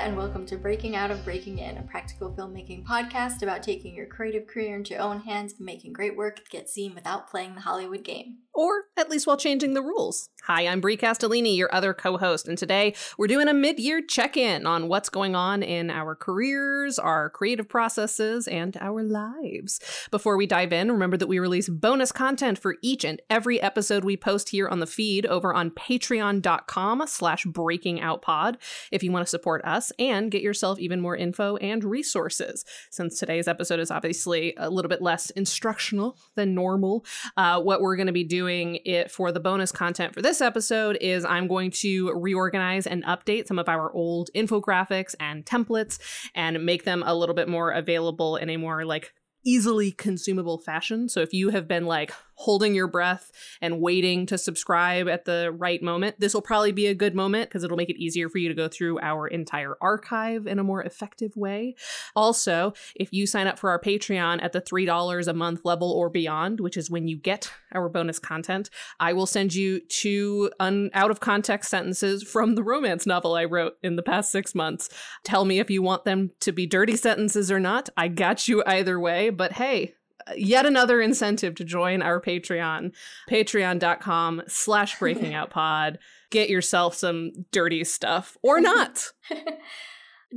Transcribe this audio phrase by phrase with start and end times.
[0.00, 4.06] And welcome to Breaking Out of Breaking In, a practical filmmaking podcast about taking your
[4.06, 7.62] creative career into your own hands and making great work get seen without playing the
[7.62, 8.38] Hollywood game.
[8.58, 10.30] Or at least while changing the rules.
[10.48, 14.02] Hi, I'm Brie Castellini, your other co host, and today we're doing a mid year
[14.02, 19.78] check in on what's going on in our careers, our creative processes, and our lives.
[20.10, 24.02] Before we dive in, remember that we release bonus content for each and every episode
[24.04, 28.56] we post here on the feed over on patreon.com slash breakingoutpod
[28.90, 32.64] if you want to support us and get yourself even more info and resources.
[32.90, 37.04] Since today's episode is obviously a little bit less instructional than normal,
[37.36, 40.46] uh, what we're going to be doing it for the bonus content for this this
[40.46, 45.98] episode is I'm going to reorganize and update some of our old infographics and templates
[46.32, 51.08] and make them a little bit more available in a more like easily consumable fashion.
[51.08, 55.52] So if you have been like holding your breath and waiting to subscribe at the
[55.58, 58.38] right moment, this will probably be a good moment because it'll make it easier for
[58.38, 61.74] you to go through our entire archive in a more effective way.
[62.14, 66.08] Also, if you sign up for our Patreon at the $3 a month level or
[66.08, 70.90] beyond, which is when you get our bonus content, I will send you two un-
[70.94, 74.88] out of context sentences from the romance novel I wrote in the past six months.
[75.24, 77.88] Tell me if you want them to be dirty sentences or not.
[77.96, 79.94] I got you either way, but hey,
[80.36, 82.92] yet another incentive to join our Patreon,
[83.30, 85.98] patreon.com slash breaking out pod.
[86.30, 89.12] Get yourself some dirty stuff or not.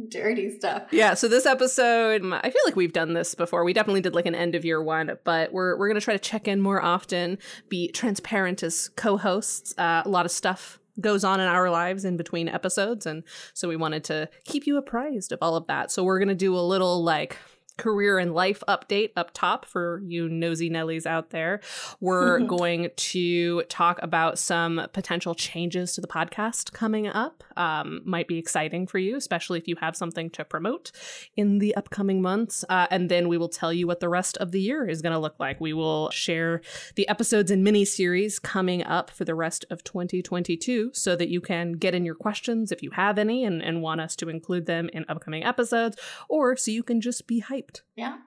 [0.10, 0.84] dirty stuff.
[0.92, 3.64] Yeah, so this episode, I feel like we've done this before.
[3.64, 6.14] We definitely did like an end of year one, but we're we're going to try
[6.14, 7.38] to check in more often,
[7.70, 9.74] be transparent as co-hosts.
[9.78, 13.68] Uh, a lot of stuff goes on in our lives in between episodes and so
[13.70, 15.90] we wanted to keep you apprised of all of that.
[15.92, 17.38] So we're going to do a little like
[17.82, 21.62] career and life update up top for you nosy Nellies out there.
[22.00, 27.44] We're going to talk about some potential changes to the podcast coming up.
[27.58, 30.92] Um, might be exciting for you, especially if you have something to promote
[31.36, 32.64] in the upcoming months.
[32.70, 35.14] Uh, and then we will tell you what the rest of the year is going
[35.14, 35.60] to look like.
[35.60, 36.62] We will share
[36.96, 41.42] the episodes and mini series coming up for the rest of 2022 so that you
[41.42, 44.68] can get in your questions if you have any and, and want us to include
[44.68, 45.98] them in upcoming episodes,
[46.30, 48.18] or so you can just be hyped yeah.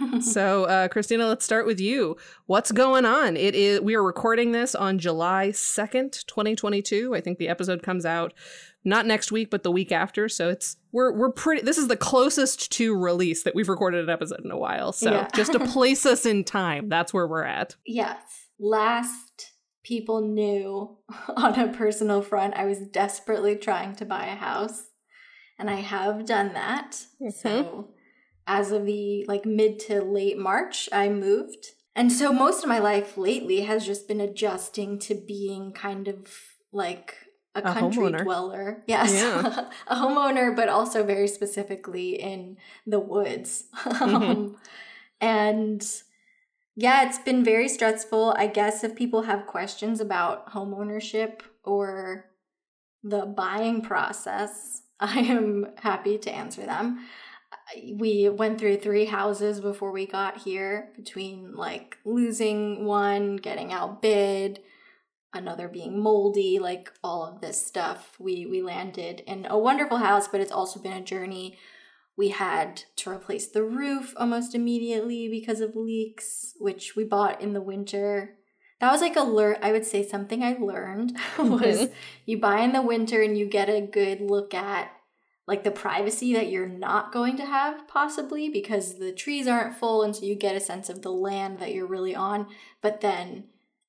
[0.20, 2.16] so, uh, Christina, let's start with you.
[2.46, 3.36] What's going on?
[3.36, 7.14] It is we are recording this on July second, twenty twenty two.
[7.14, 8.32] I think the episode comes out
[8.84, 10.28] not next week, but the week after.
[10.28, 11.62] So it's we're we're pretty.
[11.62, 14.92] This is the closest to release that we've recorded an episode in a while.
[14.92, 15.28] So yeah.
[15.34, 17.76] just to place us in time, that's where we're at.
[17.86, 18.22] Yes,
[18.58, 19.52] last
[19.84, 20.96] people knew
[21.36, 24.84] on a personal front, I was desperately trying to buy a house,
[25.58, 26.92] and I have done that.
[27.20, 27.30] Mm-hmm.
[27.30, 27.90] So
[28.46, 31.68] as of the like mid to late March, I moved.
[31.94, 36.26] And so most of my life lately has just been adjusting to being kind of
[36.72, 37.14] like
[37.54, 38.22] a, a country homeowner.
[38.22, 38.82] dweller.
[38.86, 39.12] Yes.
[39.12, 39.68] Yeah.
[39.86, 43.64] a homeowner, but also very specifically in the woods.
[43.82, 44.14] Mm-hmm.
[44.14, 44.56] um,
[45.20, 45.86] and
[46.74, 48.34] yeah, it's been very stressful.
[48.36, 52.30] I guess if people have questions about homeownership or
[53.04, 57.00] the buying process, I am happy to answer them
[57.94, 64.60] we went through three houses before we got here between like losing one, getting outbid,
[65.34, 68.16] another being moldy, like all of this stuff.
[68.18, 71.58] We we landed in a wonderful house, but it's also been a journey.
[72.16, 77.54] We had to replace the roof almost immediately because of leaks, which we bought in
[77.54, 78.36] the winter.
[78.80, 81.92] That was like a learn I would say something I learned was mm-hmm.
[82.26, 84.90] you buy in the winter and you get a good look at
[85.46, 90.02] like the privacy that you're not going to have possibly because the trees aren't full
[90.02, 92.46] and so you get a sense of the land that you're really on
[92.80, 93.44] but then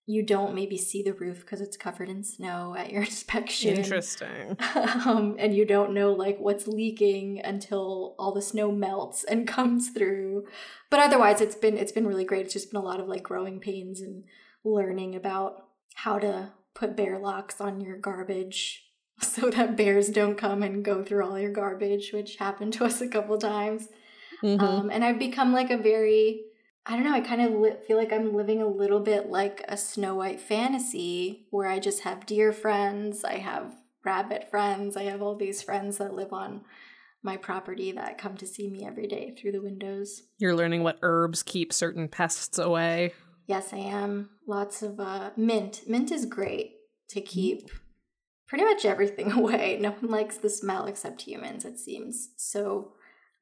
[0.05, 3.77] you don't maybe see the roof because it's covered in snow at your inspection.
[3.77, 4.57] Interesting.
[4.75, 9.89] Um, and you don't know like what's leaking until all the snow melts and comes
[9.89, 10.45] through.
[10.89, 12.45] But otherwise it's been it's been really great.
[12.45, 14.25] It's just been a lot of like growing pains and
[14.63, 18.82] learning about how to put bear locks on your garbage
[19.21, 23.01] so that bears don't come and go through all your garbage, which happened to us
[23.01, 23.89] a couple times.
[24.43, 24.63] Mm-hmm.
[24.63, 26.43] Um, and I've become like a very,
[26.85, 29.63] I don't know, I kind of li- feel like I'm living a little bit like
[29.67, 33.73] a Snow White fantasy where I just have deer friends, I have
[34.03, 36.61] rabbit friends, I have all these friends that live on
[37.23, 40.23] my property that come to see me every day through the windows.
[40.39, 43.13] You're learning what herbs keep certain pests away.
[43.47, 44.29] Yes, I am.
[44.45, 45.83] Lots of uh, mint.
[45.87, 46.75] Mint is great
[47.09, 47.69] to keep
[48.47, 49.77] pretty much everything away.
[49.81, 52.29] No one likes the smell except humans, it seems.
[52.35, 52.93] So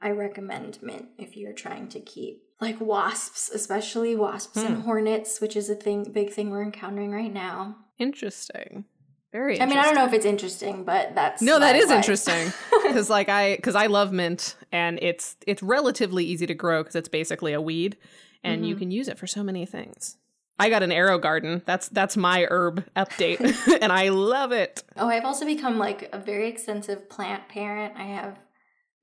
[0.02, 4.68] I recommend mint if you're trying to keep like wasps, especially wasps hmm.
[4.68, 7.76] and hornets, which is a thing big thing we're encountering right now.
[7.98, 8.86] Interesting.
[9.32, 9.62] Very.
[9.62, 11.98] I mean, I don't know if it's interesting, but that's no, that is life.
[11.98, 12.52] interesting
[12.84, 16.96] because like I because I love mint and it's it's relatively easy to grow because
[16.98, 17.96] it's basically a weed
[18.44, 18.80] and you Mhm.
[18.80, 20.18] can use it for so many things.
[20.60, 21.66] I got an AeroGarden.
[21.66, 23.40] That's that's my herb update,
[23.82, 24.84] and I love it.
[24.96, 27.94] Oh, I've also become like a very extensive plant parent.
[27.98, 28.40] I have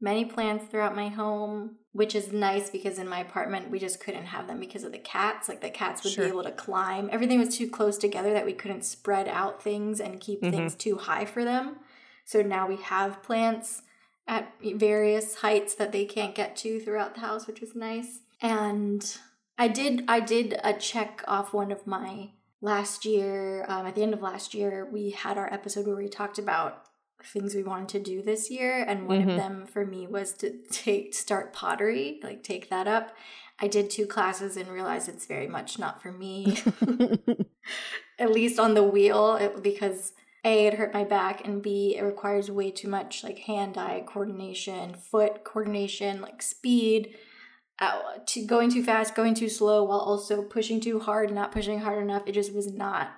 [0.01, 4.27] many plants throughout my home, which is nice because in my apartment we just couldn't
[4.27, 5.49] have them because of the cats.
[5.49, 6.25] Like the cats would Sure.
[6.27, 7.09] be able to climb.
[7.11, 10.51] Everything was too close together that we couldn't spread out things and keep Mhm.
[10.53, 11.79] things too high for them.
[12.25, 13.83] So now we have plants
[14.29, 18.21] at various heights that they can't get to throughout the house, which is nice.
[18.41, 19.19] And
[19.59, 24.03] I did I did a check off one of my last year um, at the
[24.03, 26.85] end of last year we had our episode where we talked about
[27.25, 29.31] things we wanted to do this year and one Mhm.
[29.31, 33.15] of them for me was to take start pottery like take that up.
[33.61, 36.59] I did two classes and realized it's very much not for me.
[38.21, 40.13] At least on the wheel it, because
[40.45, 44.95] a it hurt my back and b it requires way too much like hand-eye coordination
[44.95, 47.17] foot coordination like speed
[47.81, 51.81] uh, to going too fast going too slow while also pushing too hard not pushing
[51.81, 53.11] hard enough it just was not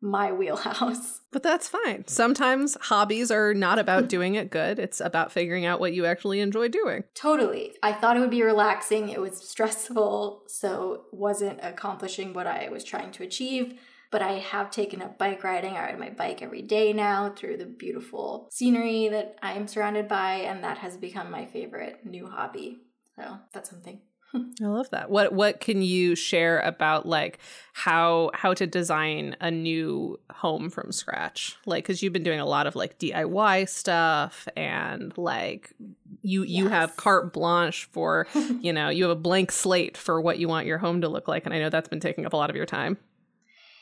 [0.00, 2.06] my wheelhouse But that's fine.
[2.06, 4.78] Sometimes hobbies are not about doing it good.
[4.78, 7.04] It's about figuring out what you actually enjoy doing.
[7.14, 7.74] Totally.
[7.82, 9.10] I thought it would be relaxing.
[9.10, 13.78] It was stressful, so wasn't accomplishing what I was trying to achieve.
[14.10, 15.76] But I have taken up bike riding.
[15.76, 20.08] I ride my bike every day now through the beautiful scenery that I am surrounded
[20.08, 22.78] by, and that has become my favorite new hobby.
[23.18, 24.00] So that's something.
[24.34, 25.08] I love that.
[25.10, 27.38] What what can you share about like
[27.72, 31.56] how how to design a new home from scratch?
[31.64, 35.72] Like cuz you've been doing a lot of like DIY stuff and like
[36.20, 38.26] you you have carte blanche for,
[38.60, 41.26] you know, you have a blank slate for what you want your home to look
[41.26, 42.98] like and I know that's been taking up a lot of your time.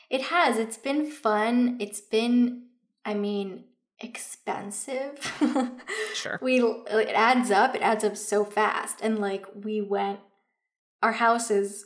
[0.09, 0.57] It has.
[0.57, 1.75] It's been fun.
[1.81, 2.67] It's been,
[3.03, 3.65] I mean,
[3.99, 5.33] expensive.
[6.13, 6.39] Sure.
[6.41, 7.75] we it adds up.
[7.75, 8.99] It adds up so fast.
[9.01, 10.19] And like we went,
[11.01, 11.85] our house is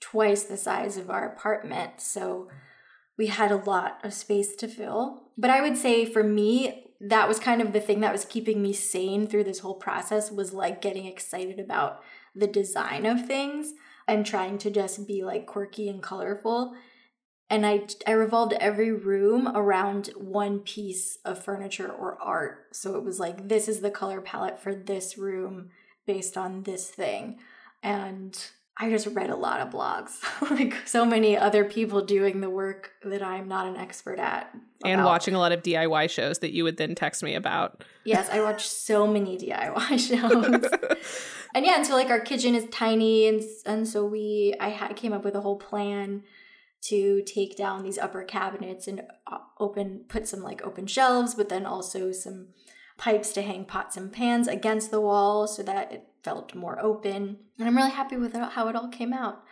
[0.00, 2.48] twice the size of our apartment, so
[3.16, 5.30] we had a lot of space to fill.
[5.36, 8.62] But I would say for me, that was kind of the thing that was keeping
[8.62, 12.00] me sane through this whole process was like getting excited about
[12.34, 13.72] the design of things
[14.06, 16.74] and trying to just be like quirky and colorful
[17.50, 22.68] and I I revolved every room around one piece of furniture or art.
[22.72, 25.70] So it was like this is the color palette for this room
[26.06, 27.38] based on this thing.
[27.82, 28.38] And
[28.80, 30.18] I just read a lot of blogs,
[30.50, 34.54] like so many other people doing the work that I'm not an expert at.
[34.84, 37.82] And watching a lot of DIY shows that you would then text me about.
[38.04, 40.98] Yes, I watch so many DIY shows.
[41.54, 44.92] and yeah, and so like our kitchen is tiny, and and so we I ha-
[44.94, 46.22] came up with a whole plan
[46.80, 51.48] to take down these upper cabinets and uh, open put some like open shelves, but
[51.48, 52.48] then also some
[52.96, 57.38] pipes to hang pots and pans against the wall so that it felt more open.
[57.58, 59.42] And I'm really happy with how it all came out.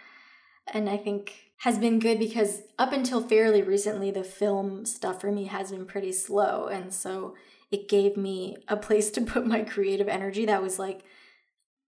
[0.72, 5.32] And I think has been good because up until fairly recently, the film stuff for
[5.32, 6.66] me has been pretty slow.
[6.66, 7.34] And so
[7.70, 11.04] it gave me a place to put my creative energy that was like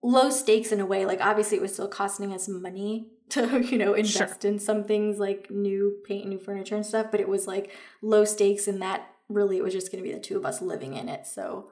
[0.02, 1.04] low stakes in a way.
[1.04, 5.18] Like, obviously, it was still costing us money to, you know, invest in some things
[5.18, 7.70] like new paint, new furniture and stuff, but it was like
[8.02, 10.60] low stakes and that really it was just going to be the two of us
[10.62, 11.26] living in it.
[11.26, 11.70] So,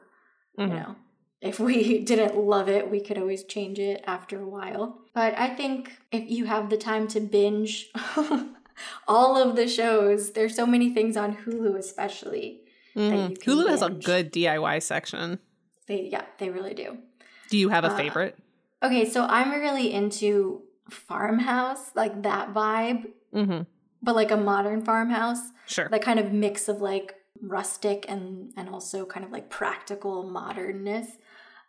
[0.58, 0.68] Mhm.
[0.68, 0.96] you know,
[1.40, 5.00] if we didn't love it, we could always change it after a while.
[5.14, 7.90] But I think if you have the time to binge
[9.08, 12.62] all of the shows, there's so many things on Hulu, especially.
[12.94, 13.30] Mhm.
[13.30, 15.38] you can Hulu has a good DIY section.
[15.86, 16.98] They, yeah, they really do.
[17.50, 18.36] Do you have a Uh, favorite?
[18.82, 23.62] Okay, so I'm really into farmhouse, like that vibe, Mm-hmm.
[24.02, 25.40] but like a modern farmhouse.
[25.66, 25.88] Sure.
[25.90, 31.08] that kind of mix of like rustic and and also kind of like practical modernness.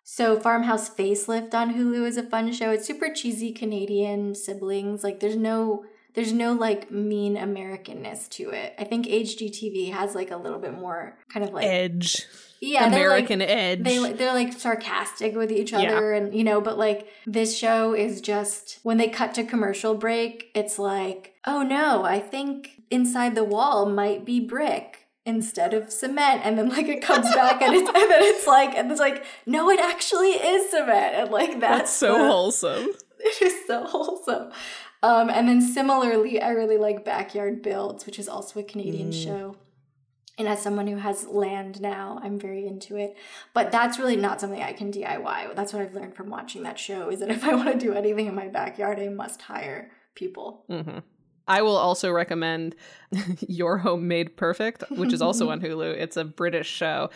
[0.04, 2.72] So Farmhouse Facelift on Hulu is a fun show.
[2.72, 5.04] It's super cheesy Canadian siblings.
[5.04, 5.84] Like there's no
[6.18, 8.74] there's no like mean Americanness to it.
[8.80, 12.24] I think HGTV has like a little bit more kind of like edge.
[12.60, 13.84] yeah, they're, like- American edge.
[13.84, 15.80] they they're like sarcastic with each Yeah.
[15.82, 19.94] other and you know but like this show is just when they cut to commercial
[19.94, 25.92] break it's like oh no i think inside the wall might be brick instead of
[25.92, 29.00] cement and then like it comes back and it's and then it's like and it's
[29.00, 32.88] like no it actually is cement and like that's, That's so the- wholesome.
[33.20, 34.52] it is so wholesome
[35.04, 39.24] um and then similarly i really like backyard builds which is also a canadian Mm.
[39.24, 39.56] show
[40.40, 43.16] and as someone who has land now i'm very into it
[43.54, 46.78] but that's really not something i can diy that's what i've learned from watching that
[46.80, 49.92] show is that if i want to do anything in my backyard i must hire
[50.16, 51.00] people hmm
[51.50, 52.76] I will also recommend
[53.48, 55.94] Your Home Made Perfect, which is also on Hulu.
[55.96, 57.10] It's a British show,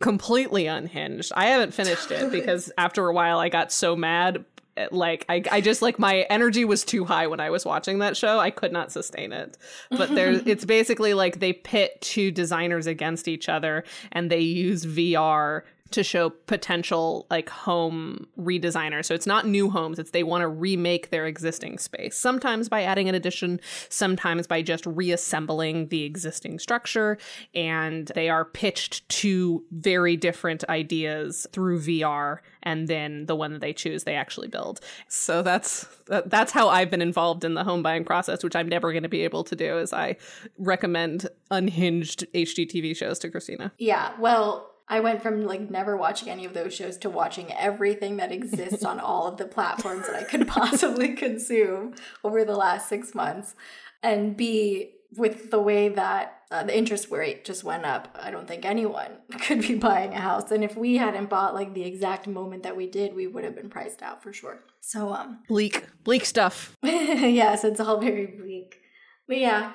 [0.00, 1.32] completely unhinged.
[1.36, 4.46] I haven't finished it because after a while I got so mad.
[4.90, 8.16] Like I, I just like my energy was too high when I was watching that
[8.16, 8.40] show.
[8.40, 9.56] I could not sustain it.
[9.90, 14.84] But there, it's basically like they pit two designers against each other, and they use
[14.84, 19.04] VR to show potential like home redesigners.
[19.04, 22.16] So it's not new homes, it's they want to remake their existing space.
[22.16, 23.60] Sometimes by adding an addition,
[23.90, 27.18] sometimes by just reassembling the existing structure
[27.54, 33.60] and they are pitched to very different ideas through VR and then the one that
[33.60, 34.80] they choose they actually build.
[35.08, 38.90] So that's that's how I've been involved in the home buying process, which I'm never
[38.92, 40.16] going to be able to do is I
[40.58, 43.72] recommend unhinged HGTV shows to Christina.
[43.78, 48.18] Yeah, well, I went from like never watching any of those shows to watching everything
[48.18, 52.88] that exists on all of the platforms that I could possibly consume over the last
[52.88, 53.54] six months.
[54.02, 58.46] And B, with the way that uh, the interest rate just went up, I don't
[58.46, 60.50] think anyone could be buying a house.
[60.50, 63.56] And if we hadn't bought like the exact moment that we did, we would have
[63.56, 64.60] been priced out for sure.
[64.80, 66.76] So, um, bleak, bleak stuff.
[66.82, 68.80] yes, it's all very bleak.
[69.26, 69.72] But yeah,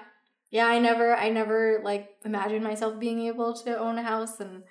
[0.52, 4.64] yeah, I never, I never like imagined myself being able to own a house and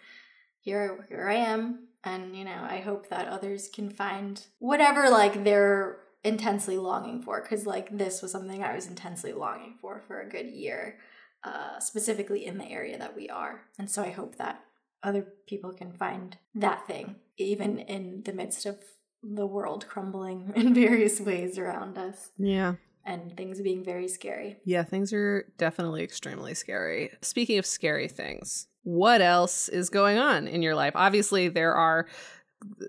[0.69, 5.45] here here I am and you know I hope that others can find whatever like
[5.45, 10.21] they're intensely longing for cuz like this was something I was intensely longing for for
[10.21, 10.99] a good year
[11.43, 14.63] uh specifically in the area that we are and so I hope that
[15.03, 18.77] other people can find that thing even in the midst of
[19.23, 22.31] the world crumbling in various ways around us.
[22.37, 22.75] Yeah
[23.09, 24.59] and things being very scary.
[24.65, 27.11] Yeah, things are definitely extremely scary.
[27.23, 30.95] Speaking of scary things, what else is going on in your life?
[30.95, 32.07] Obviously, there are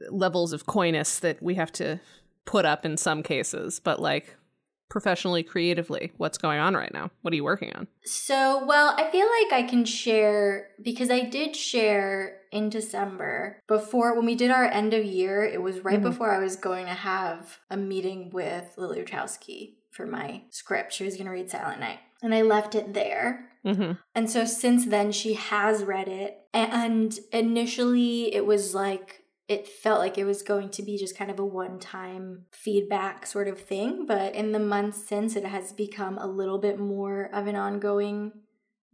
[0.09, 1.99] levels of coyness that we have to
[2.45, 4.37] put up in some cases, but like
[4.89, 7.11] professionally, creatively, what's going on right now?
[7.21, 7.85] What are you working on?
[8.05, 14.15] So, well, I feel like I can share because I did share in December before
[14.15, 16.09] when we did our end of year, it was right mm-hmm.
[16.09, 20.93] before I was going to have a meeting with Lily Wachowski for my script.
[20.93, 21.99] She was going to read Silent Night.
[22.23, 23.48] And I left it there.
[23.65, 23.93] Mm-hmm.
[24.15, 26.37] And so since then, she has read it.
[26.53, 31.31] And initially, it was like, it felt like it was going to be just kind
[31.31, 34.05] of a one time feedback sort of thing.
[34.05, 38.31] But in the months since, it has become a little bit more of an ongoing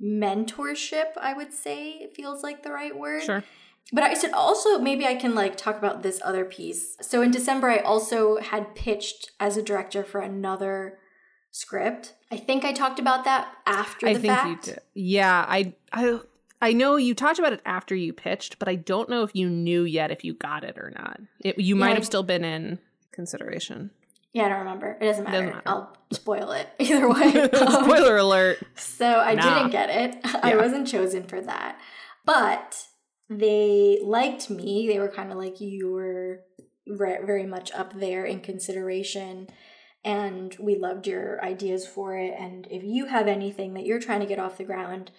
[0.02, 1.90] mentorship, I would say.
[1.92, 3.24] It feels like the right word.
[3.24, 3.44] Sure.
[3.94, 6.98] But I said also maybe I can like talk about this other piece.
[7.02, 10.98] So in December I also had pitched as a director for another
[11.56, 12.14] script.
[12.32, 14.68] I think I talked about that after the I think fact.
[14.68, 14.82] you did.
[14.94, 16.20] Yeah, I I
[16.62, 19.50] I know you talked about it after you pitched, but I don't know if you
[19.50, 21.22] knew yet if you got it or not.
[21.40, 22.80] It, you might yeah, have I, still been in
[23.14, 23.92] consideration.
[24.34, 24.98] Yeah, I don't remember.
[25.00, 25.38] It doesn't matter.
[25.38, 25.62] Doesn't matter.
[25.66, 27.32] I'll spoil it either way.
[27.54, 28.62] Spoiler alert.
[28.76, 29.56] So I nah.
[29.56, 30.20] didn't get it.
[30.26, 30.40] Yeah.
[30.44, 31.80] I wasn't chosen for that.
[32.26, 32.86] But
[33.30, 34.88] they liked me.
[34.90, 36.42] They were kind of like, you were
[36.86, 39.48] very much up there in consideration.
[40.06, 42.36] And we loved your ideas for it.
[42.38, 45.12] And if you have anything that you're trying to get off the ground,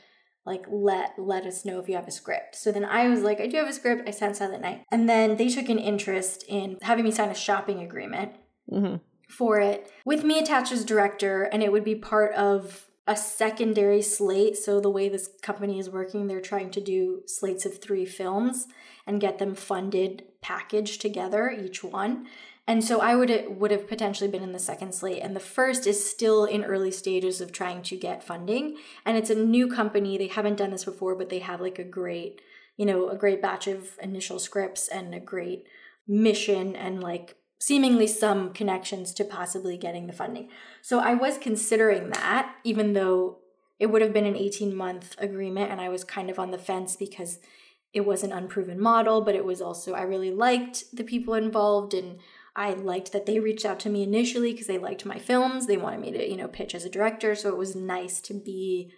[0.46, 2.54] like let let us know if you have a script.
[2.54, 4.08] So then I was like, I do have a script.
[4.08, 7.34] I sent Silent Night, and then they took an interest in having me sign a
[7.34, 8.36] shopping agreement
[8.72, 8.96] mm-hmm.
[9.28, 14.02] for it with me attached as director, and it would be part of a secondary
[14.02, 14.56] slate.
[14.56, 18.68] So the way this company is working, they're trying to do slates of three films
[19.06, 22.26] and get them funded packaged together, each one.
[22.68, 25.86] And so I would would have potentially been in the second slate, and the first
[25.86, 28.76] is still in early stages of trying to get funding.
[29.04, 31.84] And it's a new company; they haven't done this before, but they have like a
[31.84, 32.40] great,
[32.76, 35.66] you know, a great batch of initial scripts and a great
[36.08, 40.48] mission and like seemingly some connections to possibly getting the funding.
[40.82, 43.38] So I was considering that, even though
[43.78, 46.58] it would have been an 18 month agreement, and I was kind of on the
[46.58, 47.38] fence because
[47.92, 51.94] it was an unproven model, but it was also, I really liked the people involved
[51.94, 52.18] and
[52.56, 55.66] I liked that they reached out to me initially because they liked my films.
[55.66, 57.34] They wanted me to, you know, pitch as a director.
[57.34, 58.90] So it was nice to be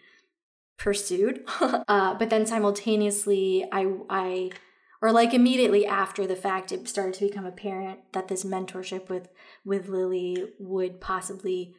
[0.78, 1.44] pursued.
[1.60, 4.50] uh, but then simultaneously, I, I
[5.00, 9.28] or like immediately after the fact it started to become apparent that this mentorship with
[9.64, 11.74] with lily would possibly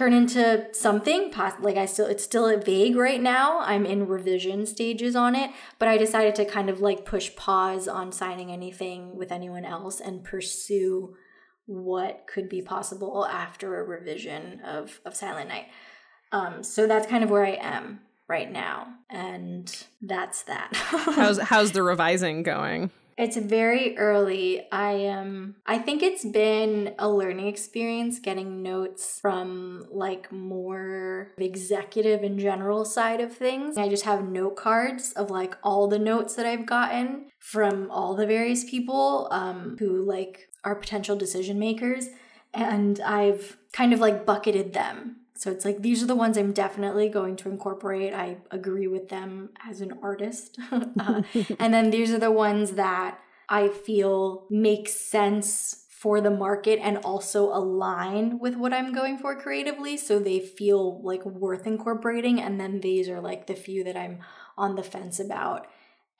[0.00, 1.30] turn into something
[1.60, 3.60] like i still it's still vague right now.
[3.60, 7.86] I'm in revision stages on it but i decided to kind of like push pause
[7.86, 11.14] on signing anything with anyone else and pursue
[11.66, 15.66] what could be possible after a revision of of silent night.
[16.32, 20.70] Um, so that's kind of where i am right now and that's that.
[20.74, 24.66] How's how's the revising going It's very early.
[24.72, 32.22] I am I think it's been a learning experience getting notes from like more executive
[32.22, 33.76] and general side of things.
[33.76, 38.16] I just have note cards of like all the notes that I've gotten from all
[38.16, 42.08] the various people um, who like are potential decision makers
[42.54, 46.52] and I've kind of like bucketed them so it's like these are the ones I'm
[46.52, 48.12] definitely going to incorporate.
[48.12, 50.58] I agree with them as an artist.
[50.70, 51.22] uh,
[51.58, 53.18] and then these are the ones that
[53.48, 59.34] I feel make sense for the market and also align with what I'm going for
[59.34, 59.96] creatively.
[59.96, 62.38] So they feel like worth incorporating.
[62.38, 64.18] And then these are like the few that I'm
[64.58, 65.68] on the fence about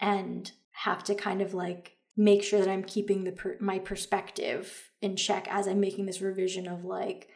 [0.00, 4.93] and have to kind of like make sure that I'm keeping the per- my perspective
[5.03, 7.29] in check as I'm making this revision of like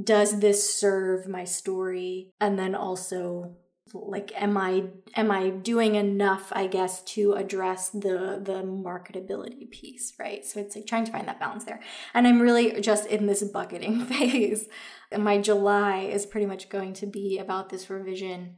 [0.00, 2.30] does this serve my story?
[2.40, 3.56] And then also
[3.94, 4.84] like am i
[5.16, 10.44] am i doing enough i guess to address the the marketability piece right?
[10.44, 11.80] So it's like trying to find that balance there.
[12.14, 14.68] And i'm really just in this bucketing phase.
[15.10, 18.56] And my july is pretty much going to be about this revision.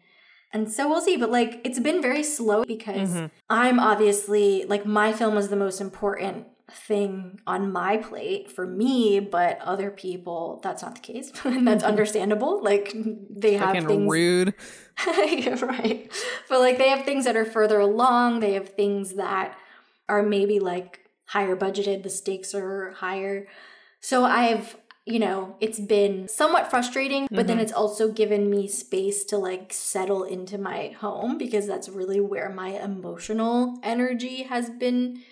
[0.52, 3.26] And so we'll see but like it's been very slow because mm-hmm.
[3.50, 9.21] i'm obviously like my film was the most important thing on my plate for me,
[9.21, 11.33] but other people, that's not the case.
[11.44, 12.62] and that's understandable.
[12.62, 12.94] Like
[13.30, 14.54] they have Fucking things rude.
[15.06, 16.11] yeah, right.
[16.49, 18.40] But like they have things that are further along.
[18.40, 19.56] They have things that
[20.09, 22.02] are maybe like higher budgeted.
[22.02, 23.47] The stakes are higher.
[24.00, 27.49] So I've you know, it's been somewhat frustrating, but mm-hmm.
[27.49, 32.21] then it's also given me space to like settle into my home because that's really
[32.21, 35.23] where my emotional energy has been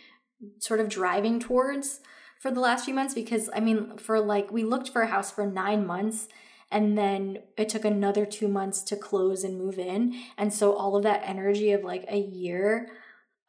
[0.58, 2.00] sort of driving towards
[2.40, 5.30] for the last few months because I mean, for like, we looked for a house
[5.30, 6.28] for nine months
[6.70, 10.14] and then it took another two months to close and move in.
[10.36, 12.90] And so all of that energy of like a year,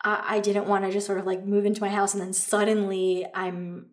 [0.03, 2.33] I, I didn't want to just sort of like move into my house and then
[2.33, 3.87] suddenly I'm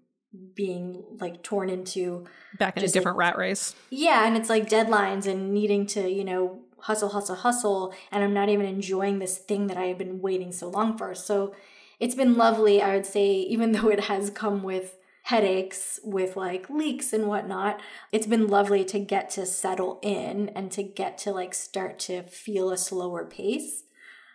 [0.54, 2.26] being like torn into
[2.58, 3.74] back in a different like, rat race.
[3.90, 8.34] Yeah, and it's like deadlines and needing to, you know, hustle, hustle, hustle, and I'm
[8.34, 11.14] not even enjoying this thing that I have been waiting so long for.
[11.14, 11.54] So
[12.00, 16.68] it's been lovely, I would say, even though it has come with headaches with like
[16.70, 17.78] leaks and whatnot
[18.10, 22.22] it's been lovely to get to settle in and to get to like start to
[22.22, 23.84] feel a slower pace.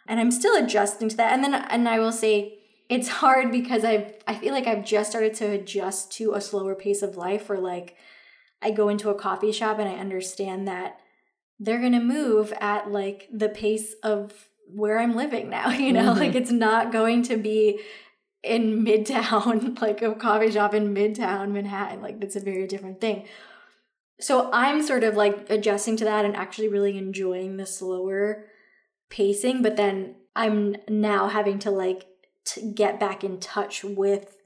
[0.07, 1.33] And i'm still adjusting to that.
[1.33, 5.09] And then and i will say it's hard because i i feel like i've just
[5.09, 7.95] started to adjust to a slower pace of life where like
[8.61, 10.99] i go into a coffee shop and i understand that
[11.59, 16.19] they're to move at like the pace of where I'm living now, you know, mm-hmm.
[16.19, 17.79] like it's not going to be
[18.43, 22.01] in midtown, like a coffee shop in midtown Manhattan.
[22.01, 23.25] Like that's a very different thing.
[24.19, 28.45] So I'm sort of like adjusting to that and actually really enjoying the slower
[29.09, 32.05] pacing, but then I'm now having to like
[32.45, 34.37] to get back in touch with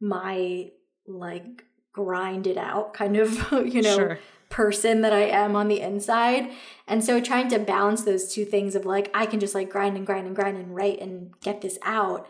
[0.00, 0.70] my
[1.08, 5.80] like grind it out kind of, you know, sure person that I am on the
[5.80, 6.50] inside.
[6.86, 9.96] And so trying to balance those two things of like, I can just like grind
[9.96, 12.28] and grind and grind and write and get this out,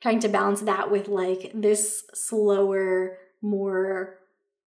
[0.00, 4.18] trying to balance that with like this slower, more,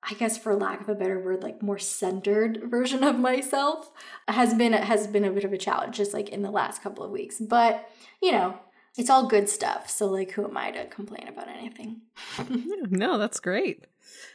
[0.04, 3.92] I guess for lack of a better word, like more centered version of myself
[4.28, 7.04] has been has been a bit of a challenge just like in the last couple
[7.04, 7.40] of weeks.
[7.40, 7.88] But,
[8.22, 8.58] you know,
[8.98, 9.90] it's all good stuff.
[9.90, 12.02] So like who am I to complain about anything?
[12.90, 13.86] no, that's great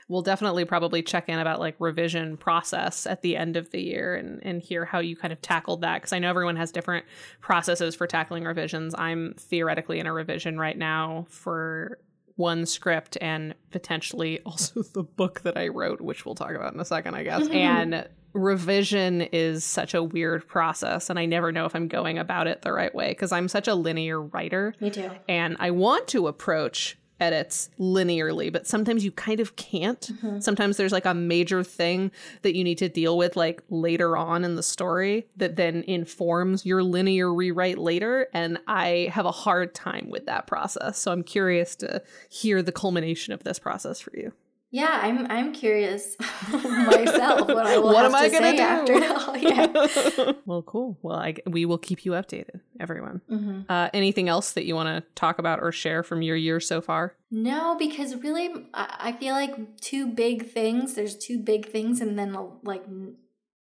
[0.08, 4.14] we'll definitely probably check in about like revision process at the end of the year
[4.14, 7.04] and and hear how you kind of tackled that because I know everyone has different
[7.40, 8.94] processes for tackling revisions.
[8.96, 11.98] I'm theoretically in a revision right now for
[12.36, 16.80] one script and potentially also the book that I wrote, which we'll talk about in
[16.80, 17.48] a second, I guess.
[17.52, 22.46] and revision is such a weird process and I never know if I'm going about
[22.46, 24.74] it the right way because I'm such a linear writer.
[24.78, 25.10] Me too.
[25.26, 30.00] And I want to approach edits linearly, but sometimes you kind of can't.
[30.00, 30.40] Mm-hmm.
[30.40, 32.10] Sometimes there's like a major thing
[32.42, 36.66] that you need to deal with like later on in the story that then informs
[36.66, 38.28] your linear rewrite later.
[38.32, 40.98] And I have a hard time with that process.
[40.98, 44.32] So I'm curious to hear the culmination of this process for you.
[44.76, 46.16] Yeah, I'm I'm curious
[46.52, 48.62] myself what I will what am to I gonna say do?
[48.62, 49.34] after now.
[49.36, 50.32] Yeah.
[50.44, 50.98] well, cool.
[51.00, 53.22] Well, I, we will keep you updated, everyone.
[53.30, 53.60] Mm-hmm.
[53.70, 56.82] Uh, anything else that you want to talk about or share from your year so
[56.82, 57.14] far?
[57.30, 60.92] No, because really, I feel like two big things.
[60.92, 62.84] There's two big things, and then like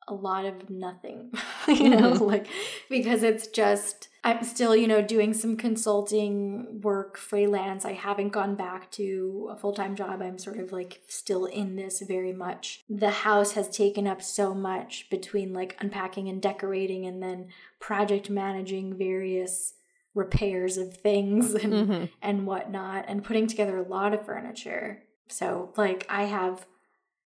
[0.08, 1.30] a lot of nothing,
[1.68, 2.24] you know, mm-hmm.
[2.24, 2.48] like
[2.90, 7.86] because it's just I'm still, you know, doing some consulting work freelance.
[7.86, 10.20] I haven't gone back to a full time job.
[10.20, 12.84] I'm sort of like still in this very much.
[12.90, 17.48] The house has taken up so much between like unpacking and decorating and then
[17.80, 19.72] project managing various
[20.14, 22.04] repairs of things and mm-hmm.
[22.20, 25.04] and whatnot and putting together a lot of furniture.
[25.28, 26.66] So like I have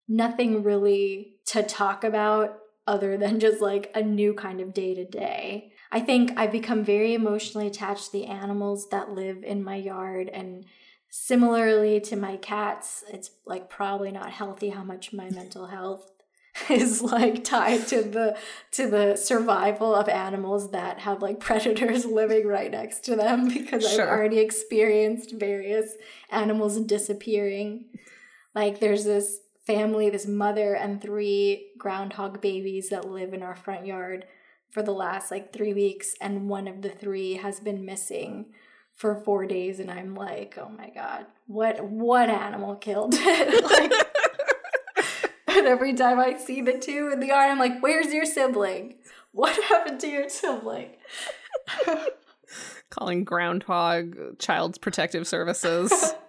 [0.08, 5.06] nothing really to talk about other than just like a new kind of day to
[5.06, 5.72] day.
[5.92, 10.30] I think I've become very emotionally attached to the animals that live in my yard
[10.30, 10.66] and
[11.10, 16.10] similarly to my cats, it's like probably not healthy how much my mental health
[16.70, 18.38] is like tied to the
[18.72, 23.90] to the survival of animals that have like predators living right next to them because
[23.90, 24.04] sure.
[24.04, 25.96] I've already experienced various
[26.30, 27.86] animals disappearing.
[28.56, 33.86] Like there's this family, this mother and three groundhog babies that live in our front
[33.86, 34.26] yard
[34.72, 38.48] for the last like 3 weeks and one of the three has been missing
[38.96, 44.08] for 4 days and I'm like, "Oh my god, what what animal killed it?" like
[45.48, 48.96] and every time I see the two in the yard, I'm like, where's your sibling?
[49.32, 50.92] What happened to your sibling?
[52.90, 56.14] Calling groundhog child's protective services.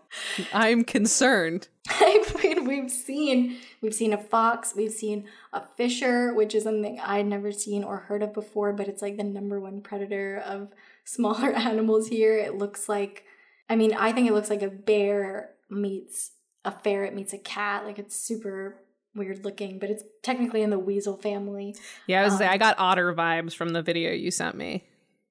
[0.53, 1.69] I'm concerned.
[1.89, 7.01] I mean, we've seen we've seen a fox, we've seen a fisher, which is something
[7.01, 10.73] I'd never seen or heard of before, but it's like the number one predator of
[11.05, 12.37] smaller animals here.
[12.37, 13.25] It looks like
[13.69, 16.33] I mean, I think it looks like a bear meets
[16.65, 17.85] a ferret meets a cat.
[17.85, 18.77] Like it's super
[19.15, 21.77] weird looking, but it's technically in the weasel family.
[22.07, 24.85] Yeah, I was um, say I got otter vibes from the video you sent me.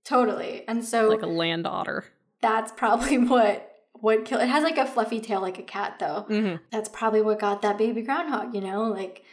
[0.04, 0.64] Totally.
[0.68, 2.06] And so like a land otter.
[2.42, 3.71] That's probably what
[4.02, 6.26] what killed it has like a fluffy tail like a cat though.
[6.30, 6.58] Mm-hmm.
[6.72, 8.84] That's probably what got that baby groundhog, you know?
[8.84, 9.24] Like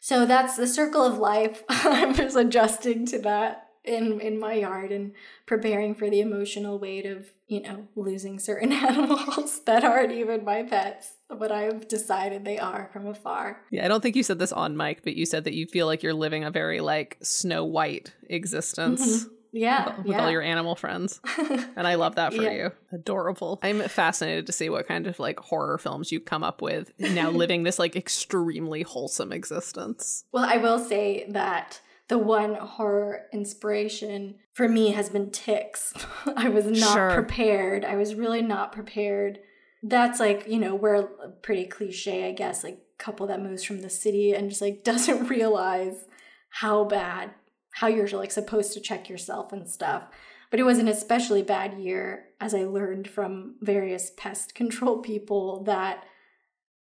[0.00, 1.64] so that's the circle of life.
[1.68, 5.12] I'm just adjusting to that in in my yard and
[5.46, 10.64] preparing for the emotional weight of you know losing certain animals that aren't even my
[10.64, 14.52] pets but i've decided they are from afar yeah i don't think you said this
[14.52, 17.64] on mic but you said that you feel like you're living a very like snow
[17.64, 19.34] white existence mm-hmm.
[19.52, 20.24] Yeah, with yeah.
[20.24, 21.20] all your animal friends.
[21.76, 22.52] and I love that for yeah.
[22.52, 22.72] you.
[22.92, 23.58] Adorable.
[23.62, 27.30] I'm fascinated to see what kind of like horror films you come up with now
[27.30, 30.24] living this like extremely wholesome existence.
[30.32, 35.92] Well, I will say that the one horror inspiration for me has been ticks.
[36.36, 37.10] I was not sure.
[37.12, 37.84] prepared.
[37.84, 39.40] I was really not prepared.
[39.82, 41.08] That's like, you know, we're
[41.42, 45.28] pretty cliche, I guess, like couple that moves from the city and just like doesn't
[45.28, 46.06] realize
[46.50, 47.30] how bad,
[47.76, 50.04] how you're like supposed to check yourself and stuff.
[50.50, 55.62] But it was an especially bad year, as I learned from various pest control people,
[55.64, 56.04] that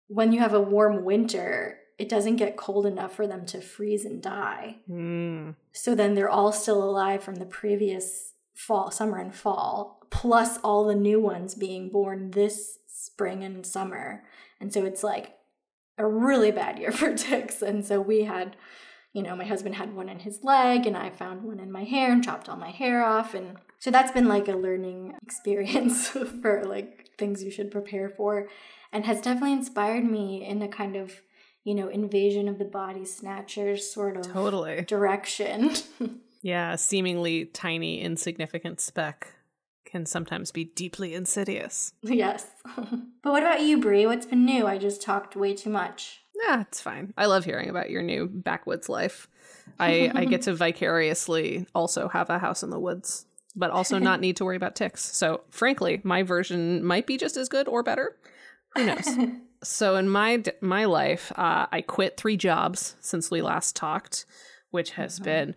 [0.07, 4.05] when you have a warm winter, it doesn't get cold enough for them to freeze
[4.05, 4.77] and die.
[4.89, 5.55] Mm.
[5.73, 10.85] So then they're all still alive from the previous fall, summer and fall, plus all
[10.85, 14.23] the new ones being born this spring and summer.
[14.61, 15.35] And so it's like
[15.97, 17.61] a really bad year for ticks.
[17.61, 18.55] And so we had,
[19.15, 21.85] you know, my husband had one in his leg, and I found one in my
[21.85, 23.33] hair and chopped all my hair off.
[23.33, 26.09] And so that's been like a learning experience
[26.41, 28.49] for like things you should prepare for
[28.91, 31.21] and has definitely inspired me in a kind of
[31.63, 35.71] you know, invasion of the body snatchers sort of totally direction.
[36.43, 39.33] yeah, seemingly tiny, insignificant speck
[39.85, 41.93] can sometimes be deeply insidious.
[42.03, 42.45] Yes.
[42.75, 44.05] but what about you, Brie?
[44.05, 44.67] What's been new?
[44.67, 46.24] I just talked way too much.
[46.43, 47.13] Yeah, it's fine.
[47.17, 49.27] I love hearing about your new backwoods life.
[49.79, 54.19] I, I get to vicariously also have a house in the woods, but also not
[54.19, 55.03] need to worry about ticks.
[55.03, 58.15] So, frankly, my version might be just as good or better.
[58.75, 59.07] Who knows?
[59.63, 64.25] so in my my life, uh, I quit three jobs since we last talked,
[64.71, 65.23] which has mm-hmm.
[65.23, 65.55] been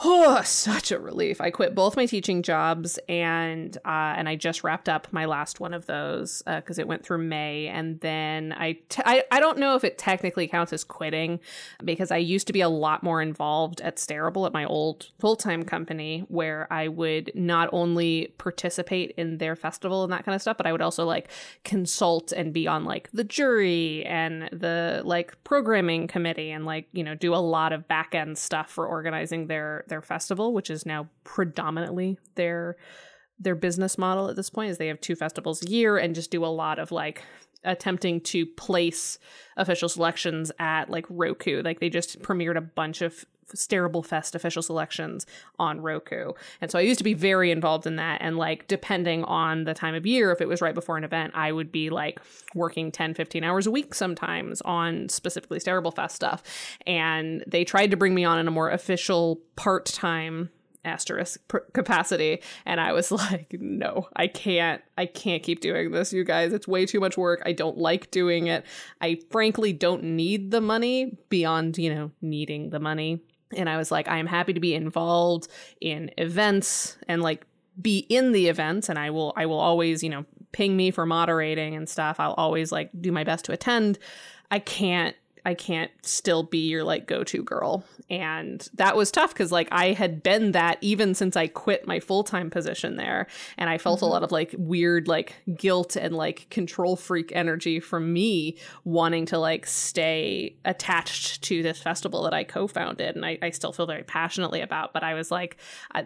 [0.00, 1.40] Oh, such a relief.
[1.40, 5.58] I quit both my teaching jobs and uh, and I just wrapped up my last
[5.58, 7.66] one of those because uh, it went through May.
[7.66, 11.40] And then I I don't know if it technically counts as quitting
[11.82, 15.34] because I used to be a lot more involved at Stareable at my old full
[15.34, 20.40] time company where I would not only participate in their festival and that kind of
[20.40, 21.28] stuff, but I would also like
[21.64, 27.02] consult and be on like the jury and the like programming committee and like you
[27.02, 30.86] know do a lot of back end stuff for organizing their their festival, which is
[30.86, 32.76] now predominantly their
[33.40, 36.30] their business model at this point is they have two festivals a year and just
[36.30, 37.22] do a lot of like
[37.64, 39.18] attempting to place
[39.56, 41.62] official selections at like Roku.
[41.62, 45.26] Like they just premiered a bunch of Stareable Fest official selections
[45.58, 46.32] on Roku.
[46.60, 48.20] And so I used to be very involved in that.
[48.20, 51.32] And like, depending on the time of year, if it was right before an event,
[51.34, 52.20] I would be like
[52.54, 56.42] working 10, 15 hours a week sometimes on specifically Stareable Fest stuff.
[56.86, 60.50] And they tried to bring me on in a more official part time
[60.88, 61.40] asterisk
[61.72, 62.42] capacity.
[62.66, 66.52] And i was like no i can't i can't keep doing this you guys.
[66.52, 67.42] It's way too much work.
[67.44, 68.64] I don't like doing it.
[69.00, 73.20] I frankly don't need the money beyond you know needing the money.
[73.56, 75.48] And I was like, I am happy to be involved
[75.80, 77.46] in events and like
[77.80, 78.88] be in the events.
[78.88, 82.20] And I will I will always, you know, ping me for moderating and stuff.
[82.20, 83.98] I'll always like do my best to attend.
[84.50, 85.16] I can't
[85.48, 87.82] I can't still be your like go-to girl.
[88.10, 92.00] And that was tough cuz like I had been that even since I quit my
[92.00, 94.04] full-time position there and I felt mm-hmm.
[94.04, 99.24] a lot of like weird like guilt and like control freak energy from me wanting
[99.26, 103.86] to like stay attached to this festival that I co-founded and I, I still feel
[103.86, 105.56] very passionately about, but I was like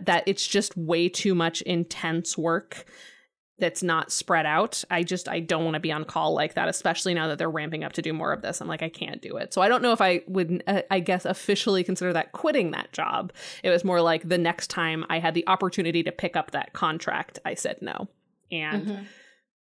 [0.05, 2.87] that it's just way too much intense work
[3.59, 4.83] that's not spread out.
[4.91, 7.51] I just I don't want to be on call like that, especially now that they're
[7.51, 8.61] ramping up to do more of this.
[8.61, 9.53] I'm like I can't do it.
[9.53, 12.93] So I don't know if I would uh, I guess officially consider that quitting that
[12.93, 13.33] job.
[13.62, 16.73] It was more like the next time I had the opportunity to pick up that
[16.73, 18.09] contract, I said no.
[18.51, 19.03] And mm-hmm.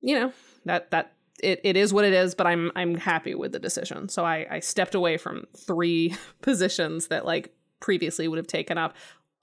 [0.00, 0.32] you know,
[0.64, 4.08] that that it, it is what it is, but I'm I'm happy with the decision.
[4.08, 8.94] So I I stepped away from three positions that like previously would have taken up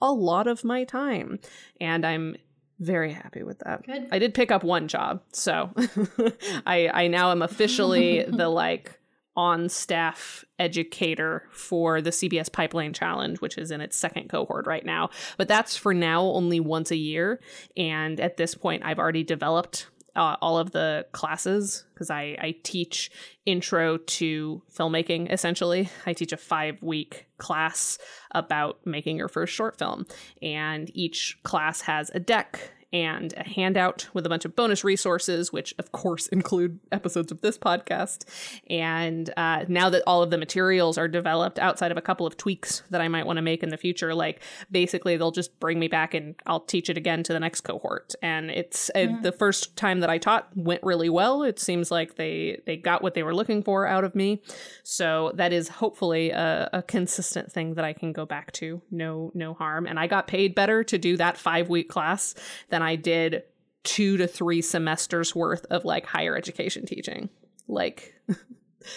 [0.02, 1.38] a lot of my time
[1.78, 2.36] and I'm
[2.80, 3.86] very happy with that.
[3.86, 4.08] Good.
[4.10, 5.70] I did pick up one job, so
[6.66, 8.98] I I now am officially the like
[9.36, 14.84] on staff educator for the CBS Pipeline Challenge, which is in its second cohort right
[14.84, 15.10] now.
[15.36, 17.40] But that's for now only once a year,
[17.76, 19.86] and at this point, I've already developed
[20.16, 23.10] uh, all of the classes because I, I teach
[23.46, 25.88] intro to filmmaking essentially.
[26.06, 27.98] I teach a five week class
[28.32, 30.06] about making your first short film,
[30.42, 35.52] and each class has a deck and a handout with a bunch of bonus resources,
[35.52, 38.24] which of course include episodes of this podcast.
[38.68, 42.36] And uh, now that all of the materials are developed outside of a couple of
[42.36, 45.78] tweaks that I might want to make in the future, like basically they'll just bring
[45.78, 48.14] me back and I'll teach it again to the next cohort.
[48.22, 51.42] And it's uh, the first time that I taught went really well.
[51.42, 54.42] It seems like they they got what they were looking for out of me.
[54.82, 58.82] So that is hopefully a, a consistent thing that I can go back to.
[58.90, 59.86] No no harm.
[59.86, 62.34] And I got paid better to do that five week class
[62.68, 63.44] than I did
[63.82, 67.30] two to three semesters worth of like higher education teaching.
[67.66, 68.14] Like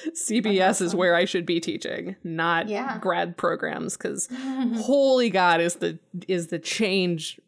[0.09, 2.97] CBS is where I should be teaching, not yeah.
[2.99, 4.27] grad programs cuz
[4.75, 7.39] holy god is the is the change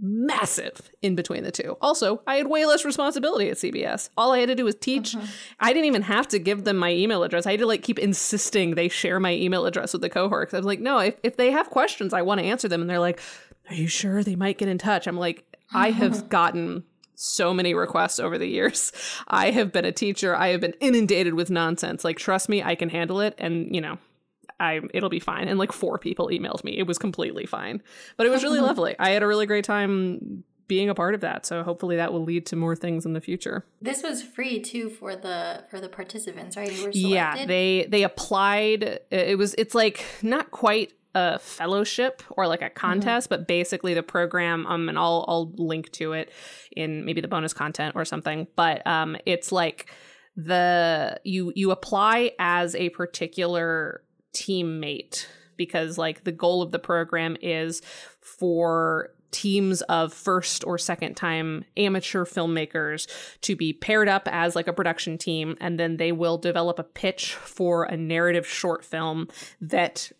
[0.00, 1.76] massive in between the two.
[1.80, 4.08] Also, I had way less responsibility at CBS.
[4.16, 5.14] All I had to do was teach.
[5.14, 5.26] Uh-huh.
[5.60, 7.46] I didn't even have to give them my email address.
[7.46, 10.52] I had to like keep insisting they share my email address with the cohort.
[10.52, 12.80] I was like, no, if, if they have questions, I want to answer them.
[12.80, 13.20] And they're like,
[13.68, 15.06] are you sure they might get in touch?
[15.06, 16.84] I'm like, I have gotten
[17.14, 18.92] so many requests over the years.
[19.28, 20.34] I have been a teacher.
[20.36, 22.04] I have been inundated with nonsense.
[22.04, 23.34] Like, trust me, I can handle it.
[23.38, 23.98] And, you know,
[24.60, 25.48] I it'll be fine.
[25.48, 26.78] And like four people emailed me.
[26.78, 27.82] It was completely fine.
[28.16, 28.94] But it was really lovely.
[28.98, 31.44] I had a really great time being a part of that.
[31.44, 33.66] So hopefully that will lead to more things in the future.
[33.82, 36.94] This was free too for the for the participants, right?
[36.94, 39.00] yeah, they they applied.
[39.10, 42.74] It was it's like not quite a fellowship or like a mm-hmm.
[42.74, 43.40] contest, mm-hmm.
[43.40, 46.32] but basically the program, um, and I'll I'll link to it
[46.76, 48.46] in maybe the bonus content or something.
[48.56, 49.90] But um, it's like
[50.36, 57.36] the you you apply as a particular teammate because like the goal of the program
[57.40, 57.80] is
[58.20, 63.08] for teams of first or second time amateur filmmakers
[63.40, 66.84] to be paired up as like a production team and then they will develop a
[66.84, 69.26] pitch for a narrative short film
[69.60, 70.12] that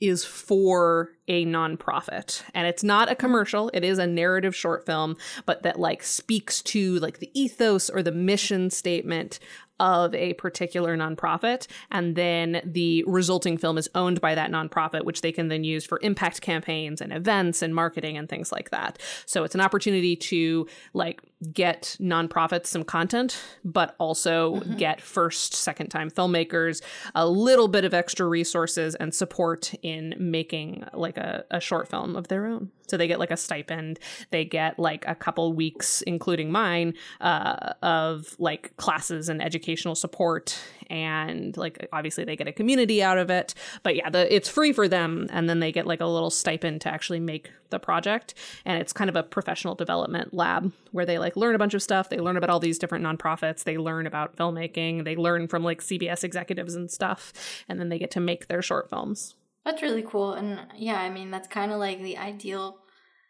[0.00, 5.16] is for a nonprofit and it's not a commercial it is a narrative short film
[5.46, 9.38] but that like speaks to like the ethos or the mission statement
[9.80, 11.66] of a particular nonprofit.
[11.90, 15.84] And then the resulting film is owned by that nonprofit, which they can then use
[15.84, 18.98] for impact campaigns and events and marketing and things like that.
[19.24, 24.76] So it's an opportunity to like get nonprofits some content, but also mm-hmm.
[24.76, 26.82] get first, second time filmmakers
[27.14, 32.14] a little bit of extra resources and support in making like a, a short film
[32.14, 32.70] of their own.
[32.90, 34.00] So they get like a stipend.
[34.30, 40.58] They get like a couple weeks, including mine, uh, of like classes and educational support.
[40.90, 43.54] And like obviously they get a community out of it.
[43.84, 45.28] But yeah, the, it's free for them.
[45.30, 48.34] And then they get like a little stipend to actually make the project.
[48.64, 51.82] And it's kind of a professional development lab where they like learn a bunch of
[51.82, 52.08] stuff.
[52.08, 53.64] They learn about all these different nonprofits.
[53.64, 55.04] They learn about filmmaking.
[55.04, 57.32] They learn from like CBS executives and stuff.
[57.68, 59.34] And then they get to make their short films.
[59.64, 60.32] That's really cool.
[60.34, 62.78] And yeah, I mean, that's kind of like the ideal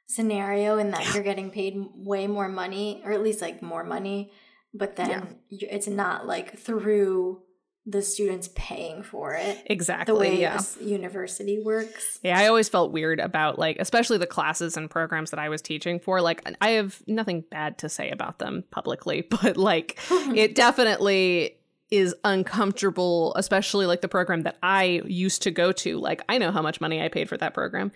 [0.06, 4.32] scenario in that you're getting paid way more money, or at least like more money,
[4.74, 5.68] but then yeah.
[5.70, 7.42] it's not like through
[7.86, 9.62] the students paying for it.
[9.66, 10.12] Exactly.
[10.12, 10.60] The way yeah.
[10.80, 12.18] university works.
[12.22, 15.62] Yeah, I always felt weird about like especially the classes and programs that I was
[15.62, 16.20] teaching for.
[16.20, 21.56] Like I have nothing bad to say about them publicly, but like it definitely
[21.90, 25.98] is uncomfortable, especially like the program that I used to go to.
[25.98, 27.90] Like, I know how much money I paid for that program.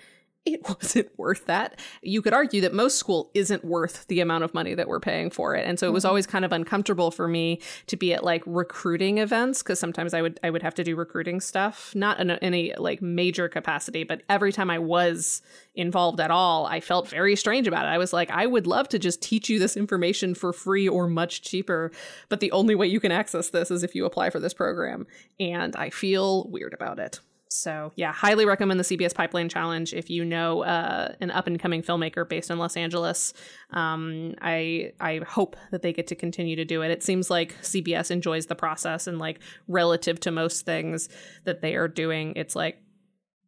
[0.47, 1.79] It wasn't worth that.
[2.03, 5.31] You could argue that most school isn't worth the amount of money that we're paying
[5.31, 5.67] for it.
[5.67, 6.11] And so it was mm-hmm.
[6.11, 10.23] always kind of uncomfortable for me to be at like recruiting events because sometimes I
[10.23, 14.23] would I would have to do recruiting stuff, not in any like major capacity, but
[14.29, 15.43] every time I was
[15.75, 17.89] involved at all, I felt very strange about it.
[17.89, 21.09] I was like, I would love to just teach you this information for free or
[21.09, 21.91] much cheaper,
[22.29, 25.07] but the only way you can access this is if you apply for this program.
[25.41, 27.21] And I feel weird about it.
[27.55, 31.59] So yeah, highly recommend the CBS Pipeline Challenge if you know uh, an up and
[31.59, 33.33] coming filmmaker based in Los Angeles.
[33.71, 36.91] Um, I I hope that they get to continue to do it.
[36.91, 41.09] It seems like CBS enjoys the process and like relative to most things
[41.45, 42.84] that they are doing, it's like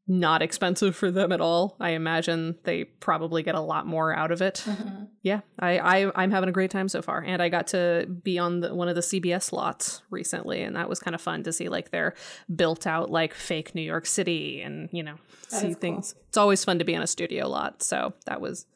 [0.09, 1.77] not expensive for them at all.
[1.81, 4.63] I imagine they probably get a lot more out of it.
[4.65, 5.05] Mm-hmm.
[5.23, 8.39] Yeah, I, I am having a great time so far, and I got to be
[8.39, 11.53] on the, one of the CBS slots recently, and that was kind of fun to
[11.53, 12.15] see like their
[12.55, 15.17] built out like fake New York City, and you know
[15.51, 16.13] that see things.
[16.13, 16.23] Cool.
[16.29, 18.67] It's always fun to be on a studio lot, so that was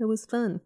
[0.00, 0.60] that was fun.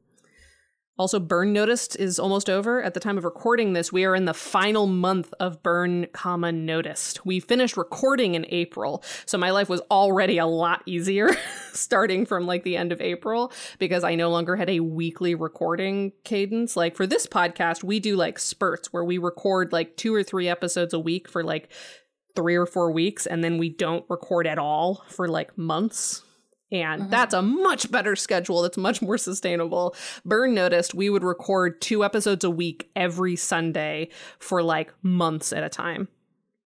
[0.96, 2.80] Also, Burn Noticed is almost over.
[2.80, 6.52] At the time of recording this, we are in the final month of Burn, comma
[6.52, 7.26] Noticed.
[7.26, 11.30] We finished recording in April, so my life was already a lot easier
[11.72, 16.12] starting from like the end of April because I no longer had a weekly recording
[16.22, 16.76] cadence.
[16.76, 20.48] Like for this podcast, we do like spurts where we record like two or three
[20.48, 21.72] episodes a week for like
[22.36, 26.22] three or four weeks, and then we don't record at all for like months
[26.74, 27.10] and mm-hmm.
[27.10, 28.62] that's a much better schedule.
[28.62, 29.94] That's much more sustainable.
[30.24, 34.08] Burn noticed we would record two episodes a week every Sunday
[34.38, 36.08] for like months at a time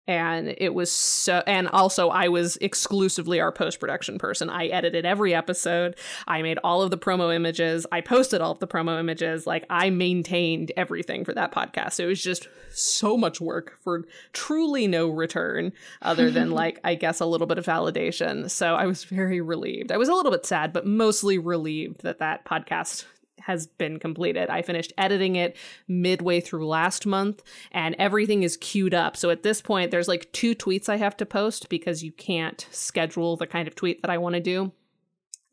[0.07, 4.51] and it was so and also i was exclusively our post-production person.
[4.51, 5.97] I edited every episode.
[6.27, 7.87] I made all of the promo images.
[7.93, 9.47] I posted all of the promo images.
[9.47, 11.93] Like i maintained everything for that podcast.
[11.95, 16.95] So it was just so much work for truly no return other than like i
[16.95, 18.51] guess a little bit of validation.
[18.51, 19.93] So i was very relieved.
[19.93, 23.05] I was a little bit sad but mostly relieved that that podcast
[23.47, 24.51] has been completed.
[24.51, 25.57] I finished editing it
[25.89, 29.17] midway through last month and everything is queued up.
[29.17, 32.67] So at this point, there's like two tweets I have to post because you can't
[32.71, 34.73] schedule the kind of tweet that I want to do.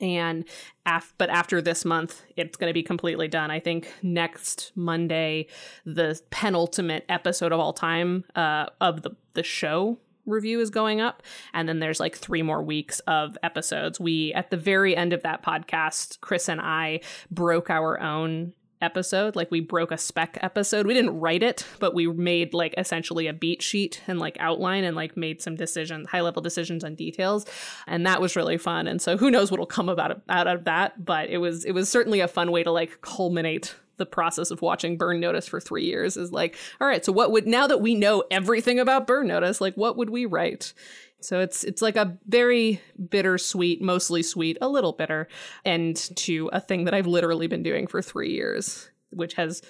[0.02, 0.46] And
[0.86, 3.52] af- but after this month, it's going to be completely done.
[3.52, 5.48] I think next Monday,
[5.86, 9.98] the penultimate episode of all time uh, of the the show
[10.30, 14.00] review is going up and then there's like 3 more weeks of episodes.
[14.00, 19.36] We at the very end of that podcast, Chris and I broke our own episode
[19.36, 23.28] like we broke a spec episode we didn't write it but we made like essentially
[23.28, 26.96] a beat sheet and like outline and like made some decisions high level decisions on
[26.96, 27.46] details
[27.88, 31.04] and that was really fun and so who knows what'll come about out of that
[31.04, 34.64] but it was it was certainly a fun way to like culminate the process of
[34.64, 37.82] watching Burn Notice for three years is like, all right, so what would now that
[37.82, 40.74] we know everything about Burn Notice, like what would we write?
[41.22, 45.28] So it's it's like a very bittersweet, mostly sweet, a little bitter
[45.66, 49.62] end to a thing that I've literally been doing for three years, which has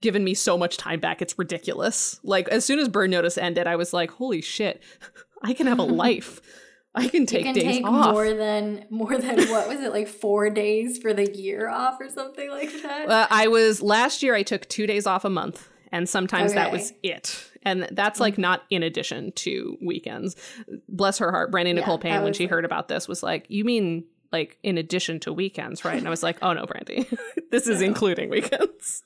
[0.00, 1.22] given me so much time back.
[1.22, 2.20] It's ridiculous.
[2.22, 4.82] Like as soon as Burn Notice ended, I was like, holy shit,
[5.42, 6.40] I can have a life.
[6.94, 8.12] I can take you can days take off.
[8.12, 12.10] more than more than what was it like four days for the year off or
[12.10, 13.08] something like that.
[13.08, 14.34] Uh, I was last year.
[14.34, 16.60] I took two days off a month, and sometimes okay.
[16.60, 17.48] that was it.
[17.62, 20.34] And that's like not in addition to weekends.
[20.88, 23.46] Bless her heart, Brandy Nicole yeah, Payne, when she like, heard about this, was like,
[23.48, 27.06] "You mean like in addition to weekends, right?" And I was like, "Oh no, Brandy,
[27.52, 29.04] this is including weekends."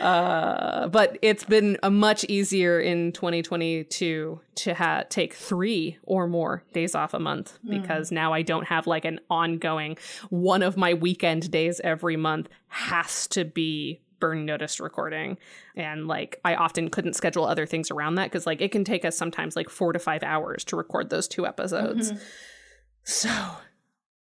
[0.00, 6.62] uh, but it's been a much easier in 2022 to ha- take three or more
[6.72, 7.70] days off a month mm.
[7.70, 9.96] because now I don't have like an ongoing
[10.28, 15.36] one of my weekend days every month has to be burn noticed recording
[15.74, 19.04] and like i often couldn't schedule other things around that because like it can take
[19.04, 22.22] us sometimes like four to five hours to record those two episodes mm-hmm.
[23.04, 23.30] so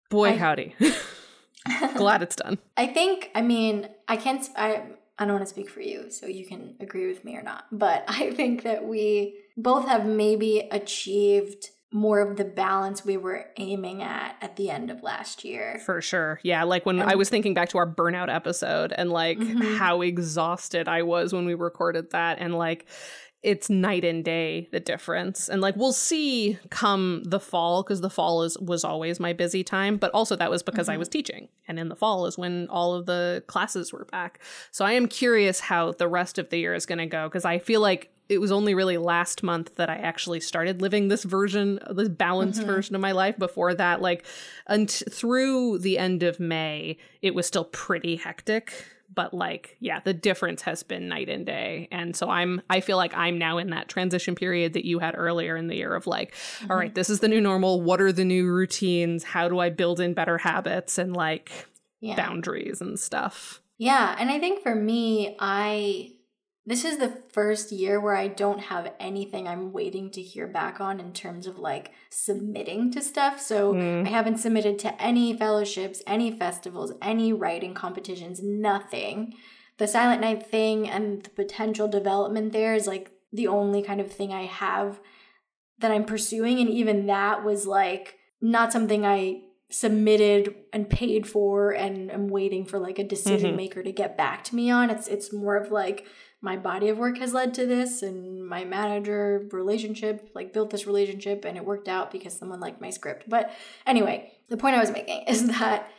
[0.09, 0.75] boy I, howdy
[1.95, 4.83] glad it's done i think i mean i can't i
[5.17, 7.65] I don't want to speak for you, so you can agree with me or not.
[7.71, 13.45] But I think that we both have maybe achieved more of the balance we were
[13.57, 15.79] aiming at at the end of last year.
[15.85, 16.39] For sure.
[16.43, 19.75] Yeah, like when I was thinking back to our burnout episode and like mm-hmm.
[19.75, 22.87] how exhausted I was when we recorded that and like
[23.43, 28.09] it's night and day the difference and like we'll see come the fall because the
[28.09, 30.93] fall is was always my busy time but also that was because mm-hmm.
[30.93, 34.39] i was teaching and in the fall is when all of the classes were back
[34.71, 37.43] so i am curious how the rest of the year is going to go because
[37.43, 41.23] i feel like it was only really last month that I actually started living this
[41.23, 42.69] version, this balanced mm-hmm.
[42.69, 43.37] version of my life.
[43.37, 44.25] Before that, like,
[44.67, 48.73] and through the end of May, it was still pretty hectic
[49.13, 52.97] but like yeah the difference has been night and day and so i'm i feel
[52.97, 56.07] like i'm now in that transition period that you had earlier in the year of
[56.07, 56.71] like mm-hmm.
[56.71, 59.69] all right this is the new normal what are the new routines how do i
[59.69, 61.67] build in better habits and like
[61.99, 62.15] yeah.
[62.15, 66.11] boundaries and stuff yeah and i think for me i
[66.65, 70.79] this is the first year where I don't have anything I'm waiting to hear back
[70.79, 73.41] on in terms of like submitting to stuff.
[73.41, 74.07] So mm.
[74.07, 79.33] I haven't submitted to any fellowships, any festivals, any writing competitions, nothing.
[79.77, 84.11] The Silent Night thing and the potential development there is like the only kind of
[84.11, 85.01] thing I have
[85.79, 86.59] that I'm pursuing.
[86.59, 92.63] And even that was like not something I submitted and paid for and I'm waiting
[92.63, 93.57] for like a decision mm-hmm.
[93.57, 94.89] maker to get back to me on.
[94.89, 96.05] It's it's more of like
[96.43, 100.85] my body of work has led to this and my manager relationship like built this
[100.85, 103.51] relationship and it worked out because someone liked my script but
[103.87, 105.89] anyway the point i was making is that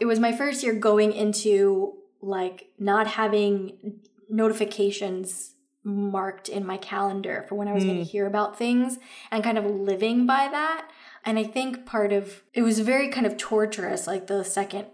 [0.00, 7.44] it was my first year going into like not having notifications marked in my calendar
[7.48, 7.88] for when i was mm.
[7.88, 8.98] going to hear about things
[9.30, 10.88] and kind of living by that
[11.24, 14.86] and i think part of it was very kind of torturous like the second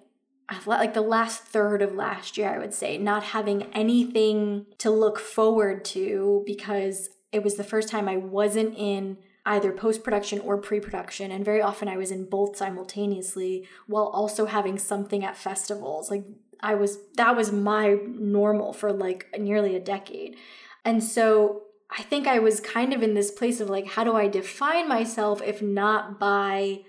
[0.67, 5.19] like the last third of last year, I would say, not having anything to look
[5.19, 10.59] forward to because it was the first time I wasn't in either post production or
[10.59, 11.31] pre production.
[11.31, 16.11] And very often I was in both simultaneously while also having something at festivals.
[16.11, 16.25] Like
[16.61, 20.37] I was, that was my normal for like nearly a decade.
[20.85, 24.17] And so I think I was kind of in this place of like, how do
[24.17, 26.81] I define myself if not by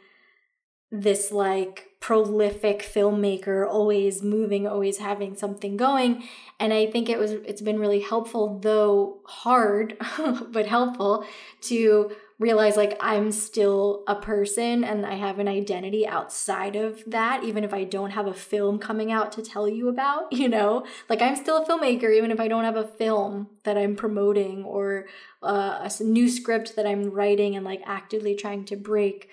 [0.92, 6.24] this like prolific filmmaker always moving always having something going.
[6.60, 9.98] And i think it was it's been really helpful though hard
[10.52, 11.26] but helpful
[11.62, 17.44] to realize like i'm still a person and i have an identity outside of that
[17.44, 20.86] even if i don't have a film coming out to tell you about you know?
[21.10, 24.64] Like i'm still a filmmaker even if i don't have a film that i'm promoting
[24.64, 25.08] or
[25.42, 29.30] uh, a new script that i'm writing and like actively trying to break.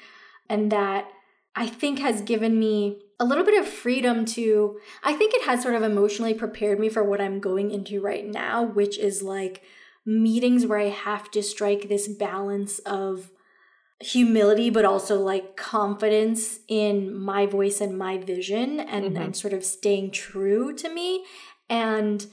[0.48, 1.10] And that
[1.54, 5.62] I think has given me a little bit of freedom to, I think it has
[5.62, 9.62] sort of emotionally prepared me for what I'm going into right now, which is like
[10.04, 13.30] meetings where I have to strike this balance of
[14.00, 19.22] humility, but also like confidence in my voice and my vision and, mm-hmm.
[19.22, 21.24] and sort of staying true to me.
[21.68, 22.26] And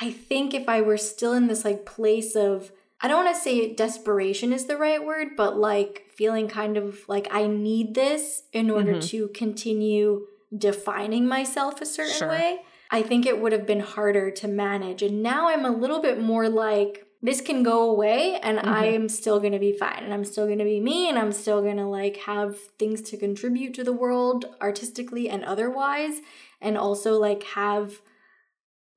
[0.00, 2.70] I think if I were still in this like place of,
[3.00, 7.00] I don't want to say desperation is the right word, but like feeling kind of
[7.08, 9.08] like I need this in order mm-hmm.
[9.08, 10.26] to continue
[10.56, 12.28] defining myself a certain sure.
[12.28, 12.60] way.
[12.90, 15.02] I think it would have been harder to manage.
[15.02, 18.68] And now I'm a little bit more like, this can go away and mm-hmm.
[18.68, 21.32] I'm still going to be fine and I'm still going to be me and I'm
[21.32, 26.20] still going to like have things to contribute to the world artistically and otherwise
[26.60, 28.02] and also like have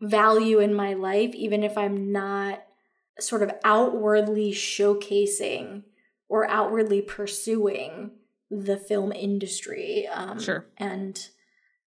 [0.02, 2.67] value in my life even if I'm not
[3.20, 5.84] sort of outwardly showcasing
[6.30, 8.12] or outwardly pursuing
[8.50, 10.66] the film industry um, sure.
[10.78, 11.30] and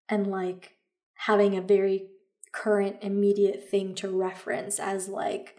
[0.09, 0.77] and like
[1.15, 2.07] having a very
[2.53, 5.57] current immediate thing to reference as like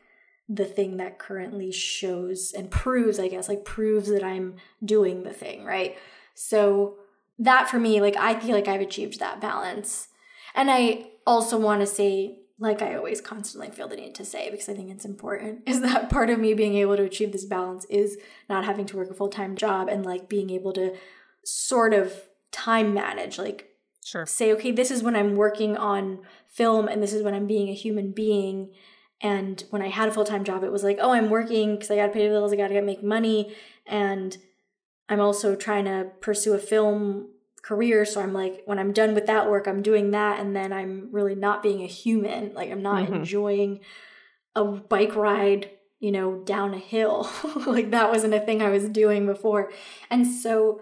[0.47, 5.33] the thing that currently shows and proves i guess like proves that i'm doing the
[5.33, 5.97] thing right?
[6.33, 6.95] So
[7.37, 10.09] that for me like i feel like i've achieved that balance.
[10.55, 14.51] And i also want to say like I always constantly feel the need to say
[14.51, 17.45] because I think it's important is that part of me being able to achieve this
[17.45, 18.17] balance is
[18.49, 20.95] not having to work a full time job and like being able to
[21.45, 22.13] sort of
[22.51, 23.69] time manage, like
[24.03, 24.25] sure.
[24.25, 27.69] say, okay, this is when I'm working on film and this is when I'm being
[27.69, 28.71] a human being.
[29.21, 31.91] And when I had a full time job, it was like, oh, I'm working because
[31.91, 33.55] I got to pay the bills, I got to make money.
[33.85, 34.37] And
[35.07, 37.29] I'm also trying to pursue a film
[37.61, 40.71] career so i'm like when i'm done with that work i'm doing that and then
[40.71, 42.53] i'm really not being a human.
[42.53, 43.15] Like i'm not mm-hmm.
[43.15, 43.81] enjoying
[44.55, 47.29] a bike ride you know down a hill.
[47.67, 49.71] Like that wasn't a thing i was doing before.
[50.09, 50.81] And so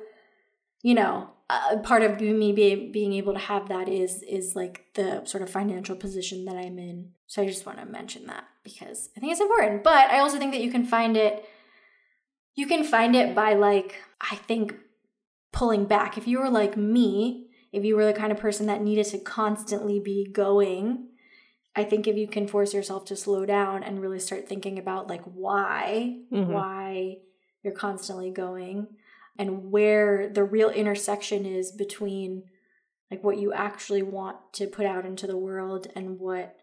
[0.83, 4.85] you know uh, part of me being being able to have that is is like
[4.95, 7.11] the sort of financial position that i'm in.
[7.25, 9.83] So i just want to mention that because i think it's important.
[9.83, 11.45] But i also think that you can find it
[12.57, 14.75] you can find it by like i think
[15.57, 16.19] pulling back.
[16.19, 19.17] If you were like me, if you were the kind of person that needed to
[19.17, 21.07] constantly be going,
[21.75, 25.07] I think if you can force yourself to slow down and really start thinking about
[25.07, 26.51] like why, mm-hmm.
[26.51, 27.15] why
[27.63, 28.85] you're constantly going
[29.39, 32.43] and where the real intersection is between
[33.09, 36.55] like what you actually want to put out into the world and what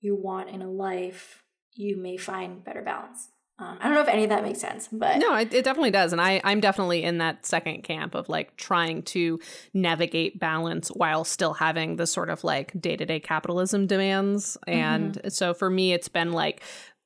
[0.00, 3.28] you want in a life you may find better balance.
[3.56, 5.92] Um, I don't know if any of that makes sense, but no, it, it, definitely
[5.92, 9.38] does, and I I'm definitely in that second camp of like trying to
[9.72, 15.14] navigate balance while still having the sort of like day to day capitalism demands, and
[15.14, 15.28] mm-hmm.
[15.28, 16.62] so for me, it's been like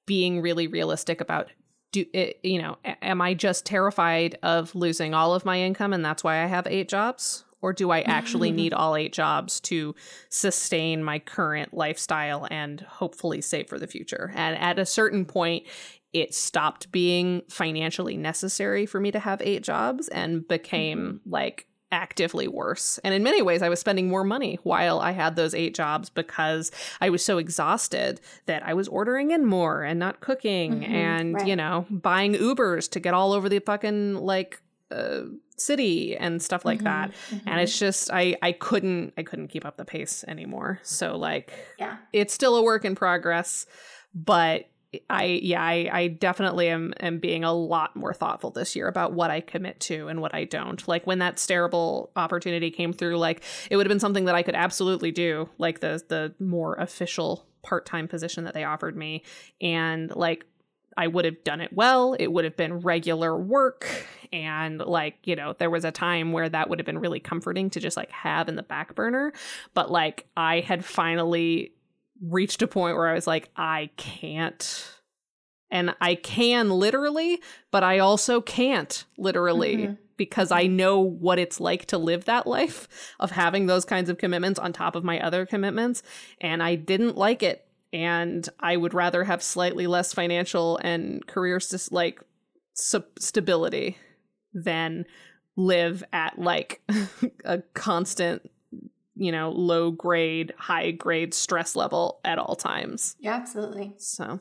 [0.06, 1.50] being really realistic about
[1.92, 6.04] do it, you know am i just terrified of losing all of my income and
[6.04, 7.44] that's why i have eight jobs?
[7.60, 9.94] Or do i actually need all eight jobs to
[10.28, 14.32] sustain my current lifestyle and hopefully save for the future?
[14.34, 15.66] And at a certain point
[16.12, 21.30] it stopped being financially necessary for me to have eight jobs and became mm-hmm.
[21.30, 22.98] like actively worse.
[23.04, 26.10] And in many ways, I was spending more money while I had those eight jobs
[26.10, 30.94] because I was so exhausted that I was ordering in more and not cooking mm-hmm,
[30.94, 31.46] and, right.
[31.46, 35.22] you know, buying Ubers to get all over the fucking like uh,
[35.56, 37.10] city and stuff like mm-hmm, that.
[37.30, 37.48] Mm-hmm.
[37.48, 40.80] And it's just I I couldn't I couldn't keep up the pace anymore.
[40.82, 41.96] So like yeah.
[42.12, 43.66] It's still a work in progress,
[44.14, 44.68] but
[45.10, 49.12] I yeah, I, I definitely am am being a lot more thoughtful this year about
[49.12, 50.86] what I commit to and what I don't.
[50.88, 54.42] Like when that Stareable opportunity came through, like it would have been something that I
[54.42, 59.24] could absolutely do, like the the more official part time position that they offered me.
[59.60, 60.46] And like
[60.96, 62.14] I would have done it well.
[62.14, 63.86] It would have been regular work.
[64.32, 67.70] And like, you know, there was a time where that would have been really comforting
[67.70, 69.32] to just like have in the back burner.
[69.74, 71.72] But like I had finally
[72.22, 74.94] reached a point where I was like, I can't.
[75.70, 77.40] And I can literally,
[77.70, 79.92] but I also can't literally mm-hmm.
[80.16, 82.88] because I know what it's like to live that life
[83.20, 86.02] of having those kinds of commitments on top of my other commitments.
[86.40, 87.66] And I didn't like it.
[87.92, 92.20] And I would rather have slightly less financial and career st- like
[92.74, 93.96] stability
[94.52, 95.04] than
[95.56, 96.80] live at like
[97.44, 98.48] a constant
[99.18, 103.16] you know, low grade, high grade stress level at all times.
[103.18, 103.94] Yeah, absolutely.
[103.98, 104.40] So,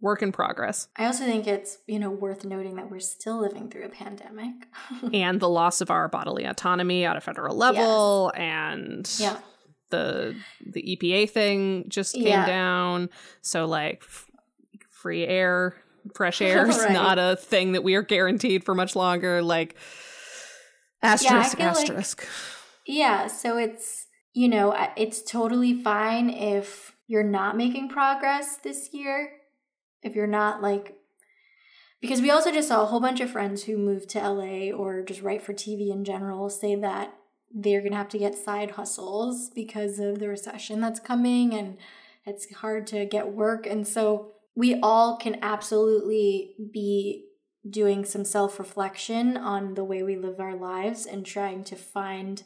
[0.00, 0.88] work in progress.
[0.96, 4.54] I also think it's, you know, worth noting that we're still living through a pandemic
[5.12, 8.40] and the loss of our bodily autonomy at a federal level yes.
[8.40, 9.36] and yeah.
[9.90, 10.34] the
[10.66, 12.46] the EPA thing just came yeah.
[12.46, 13.10] down.
[13.42, 14.30] So like f-
[14.90, 15.74] free air,
[16.14, 16.92] fresh air is right.
[16.92, 19.74] not a thing that we are guaranteed for much longer like
[21.02, 22.20] asterisk yeah, asterisk.
[22.20, 22.28] Like,
[22.86, 24.03] yeah, so it's
[24.34, 29.30] you know, it's totally fine if you're not making progress this year.
[30.02, 30.96] If you're not like,
[32.00, 35.02] because we also just saw a whole bunch of friends who moved to LA or
[35.02, 37.14] just write for TV in general say that
[37.54, 41.78] they're going to have to get side hustles because of the recession that's coming and
[42.26, 43.66] it's hard to get work.
[43.66, 47.26] And so we all can absolutely be
[47.68, 52.42] doing some self reflection on the way we live our lives and trying to find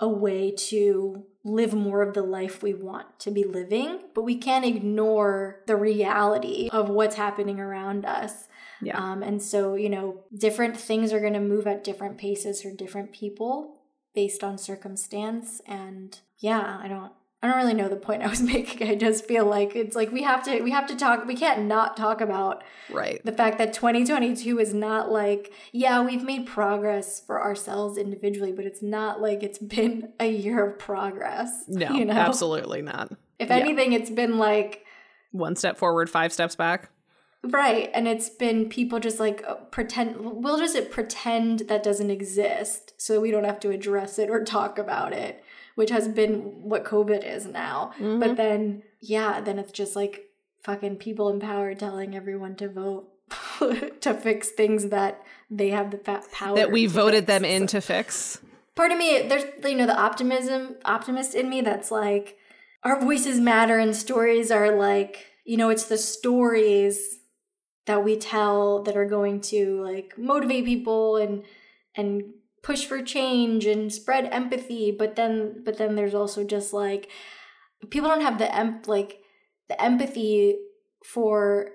[0.00, 4.36] a way to live more of the life we want to be living, but we
[4.36, 8.48] can't ignore the reality of what's happening around us.
[8.80, 8.98] Yeah.
[8.98, 12.70] Um, and so, you know, different things are going to move at different paces for
[12.70, 13.76] different people
[14.14, 15.60] based on circumstance.
[15.66, 17.12] And yeah, I don't,
[17.44, 18.88] I don't really know the point I was making.
[18.88, 21.66] I just feel like it's like we have to we have to talk we can't
[21.66, 27.20] not talk about right the fact that 2022 is not like yeah, we've made progress
[27.20, 31.64] for ourselves individually, but it's not like it's been a year of progress.
[31.74, 32.14] No, you know?
[32.14, 33.12] absolutely not.
[33.38, 33.56] If yeah.
[33.56, 34.86] anything, it's been like
[35.32, 36.88] one step forward, five steps back.
[37.42, 37.90] Right.
[37.92, 43.20] And it's been people just like uh, pretend, we'll just pretend that doesn't exist so
[43.20, 45.43] we don't have to address it or talk about it
[45.74, 47.92] which has been what COVID is now.
[47.98, 48.20] Mm-hmm.
[48.20, 50.26] But then, yeah, then it's just like
[50.62, 53.08] fucking people in power telling everyone to vote
[54.00, 57.26] to fix things that they have the power that we voted fix.
[57.26, 58.40] them in to fix.
[58.74, 62.36] Part of me, there's you know the optimism, optimist in me that's like
[62.82, 67.18] our voices matter and stories are like you know it's the stories
[67.86, 71.44] that we tell that are going to like motivate people and
[71.94, 72.24] and
[72.64, 77.10] push for change and spread empathy but then but then there's also just like
[77.90, 79.20] people don't have the em- like
[79.68, 80.56] the empathy
[81.04, 81.68] for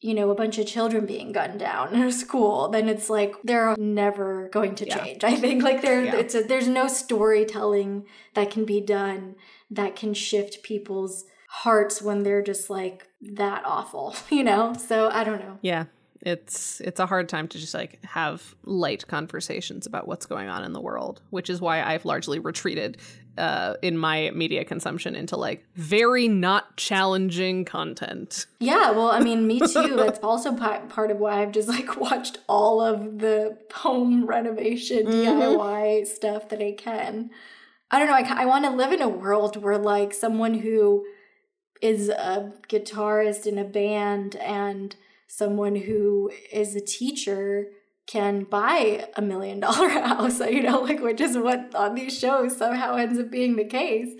[0.00, 3.34] you know a bunch of children being gunned down in a school then it's like
[3.44, 5.30] they're never going to change yeah.
[5.30, 6.16] i think like there yeah.
[6.16, 9.34] it's a, there's no storytelling that can be done
[9.70, 15.24] that can shift people's hearts when they're just like that awful you know so i
[15.24, 15.86] don't know yeah
[16.22, 20.64] it's it's a hard time to just like have light conversations about what's going on
[20.64, 22.96] in the world which is why i've largely retreated
[23.38, 28.46] uh, in my media consumption into like very not challenging content.
[28.60, 29.94] Yeah well i mean me too.
[29.96, 35.58] That's also part of why i've just like watched all of the home renovation mm-hmm.
[35.58, 37.30] diy stuff that i can.
[37.90, 41.04] I don't know i, I want to live in a world where like someone who
[41.82, 44.96] is a guitarist in a band and
[45.26, 47.68] someone who is a teacher
[48.06, 52.56] can buy a million dollar house, you know, like which is what on these shows
[52.56, 54.14] somehow ends up being the case.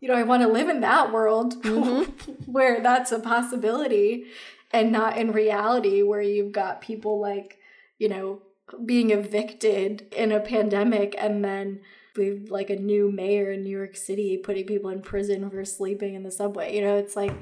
[0.00, 2.50] You know, I want to live in that world mm-hmm.
[2.50, 4.24] where that's a possibility
[4.72, 7.58] and not in reality where you've got people like,
[7.98, 8.42] you know,
[8.86, 11.80] being evicted in a pandemic and then
[12.16, 16.14] we've like a new mayor in New York City putting people in prison for sleeping
[16.14, 16.74] in the subway.
[16.74, 17.34] You know, it's like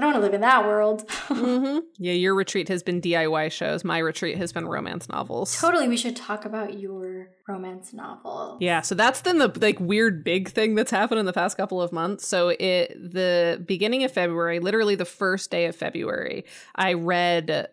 [0.00, 1.06] I don't want to live in that world.
[1.28, 1.80] mm-hmm.
[1.98, 3.84] Yeah, your retreat has been DIY shows.
[3.84, 5.60] My retreat has been romance novels.
[5.60, 8.56] Totally, we should talk about your romance novel.
[8.62, 11.82] Yeah, so that's been the like weird big thing that's happened in the past couple
[11.82, 12.26] of months.
[12.26, 17.68] So it the beginning of February, literally the first day of February, I read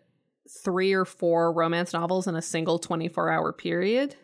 [0.62, 4.16] three or four romance novels in a single 24 hour period.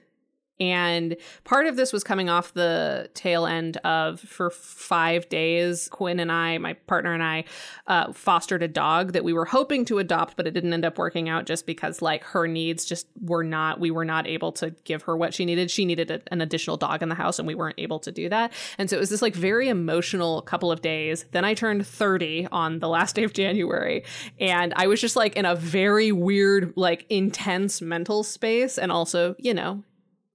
[0.61, 6.20] And part of this was coming off the tail end of for five days, Quinn
[6.20, 7.44] and I, my partner and I,
[7.88, 10.96] uh, fostered a dog that we were hoping to adopt, but it didn't end up
[10.96, 14.70] working out just because like her needs just were not, we were not able to
[14.84, 15.70] give her what she needed.
[15.70, 18.28] She needed a, an additional dog in the house and we weren't able to do
[18.28, 18.52] that.
[18.78, 21.24] And so it was this like very emotional couple of days.
[21.32, 24.05] Then I turned 30 on the last day of January
[24.38, 28.78] and I was just like in a very weird, like intense mental space.
[28.78, 29.82] And also, you know,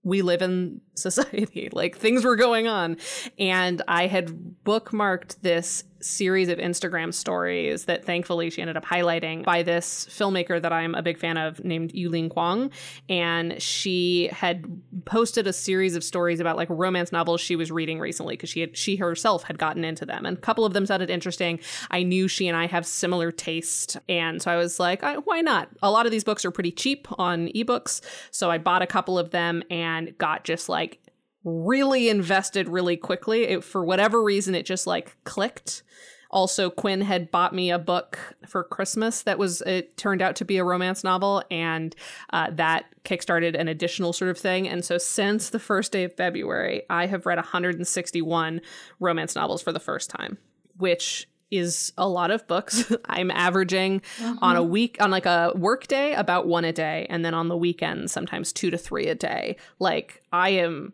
[0.04, 1.70] we live in society.
[1.72, 2.98] Like things were going on.
[3.38, 9.44] And I had bookmarked this series of Instagram stories that thankfully she ended up highlighting
[9.44, 12.72] by this filmmaker that I'm a big fan of named Yulin Kuang.
[13.10, 14.66] And she had
[15.06, 18.62] posted a series of stories about like romance novels she was reading recently because she
[18.62, 20.26] had she herself had gotten into them.
[20.26, 21.60] And a couple of them sounded interesting.
[21.92, 23.98] I knew she and I have similar taste.
[24.08, 25.70] And so I was like, why not?
[25.82, 28.02] A lot of these books are pretty cheap on ebooks.
[28.32, 31.00] So I bought a couple of them and got just like
[31.44, 33.44] really invested really quickly.
[33.44, 35.84] It, for whatever reason, it just like clicked.
[36.32, 40.46] Also, Quinn had bought me a book for Christmas that was, it turned out to
[40.46, 41.96] be a romance novel, and
[42.32, 44.68] uh, that kickstarted an additional sort of thing.
[44.68, 48.62] And so, since the first day of February, I have read 161
[49.00, 50.38] romance novels for the first time,
[50.78, 52.92] which is a lot of books.
[53.06, 54.36] I'm averaging uh-huh.
[54.42, 57.48] on a week on like a work day about one a day and then on
[57.48, 59.58] the weekends sometimes 2 to 3 a day.
[59.80, 60.94] Like I am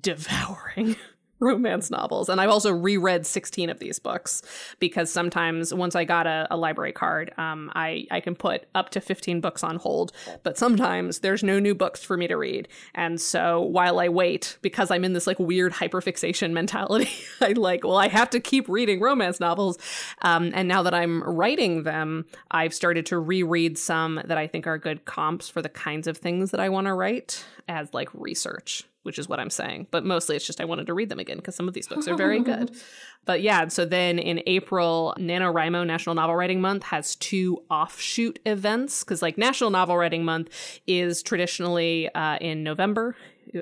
[0.00, 0.96] devouring
[1.40, 2.28] romance novels.
[2.28, 4.42] And I've also reread 16 of these books
[4.78, 8.90] because sometimes once I got a, a library card, um, I, I can put up
[8.90, 10.12] to 15 books on hold.
[10.42, 12.68] But sometimes there's no new books for me to read.
[12.94, 17.10] And so while I wait, because I'm in this like weird hyperfixation mentality,
[17.40, 19.78] I like, well, I have to keep reading romance novels.
[20.22, 24.66] Um, and now that I'm writing them, I've started to reread some that I think
[24.66, 28.08] are good comps for the kinds of things that I want to write as like
[28.14, 29.86] research which is what I'm saying.
[29.90, 32.08] But mostly it's just I wanted to read them again because some of these books
[32.08, 32.72] are very good.
[33.24, 39.04] But yeah, so then in April, NaNoWriMo National Novel Writing Month has two offshoot events
[39.04, 43.14] because like National Novel Writing Month is traditionally uh, in November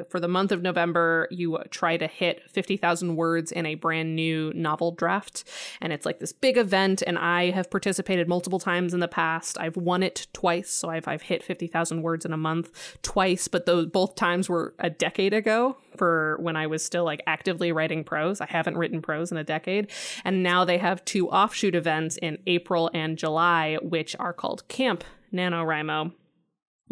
[0.09, 4.53] for the month of November, you try to hit 50,000 words in a brand new
[4.55, 5.45] novel draft.
[5.80, 7.03] And it's like this big event.
[7.07, 9.59] And I have participated multiple times in the past.
[9.59, 10.70] I've won it twice.
[10.70, 14.74] So I've, I've hit 50,000 words in a month twice, but those both times were
[14.78, 18.40] a decade ago for when I was still like actively writing prose.
[18.40, 19.90] I haven't written prose in a decade.
[20.24, 25.05] And now they have two offshoot events in April and July, which are called Camp
[25.32, 26.12] NaNoWriMo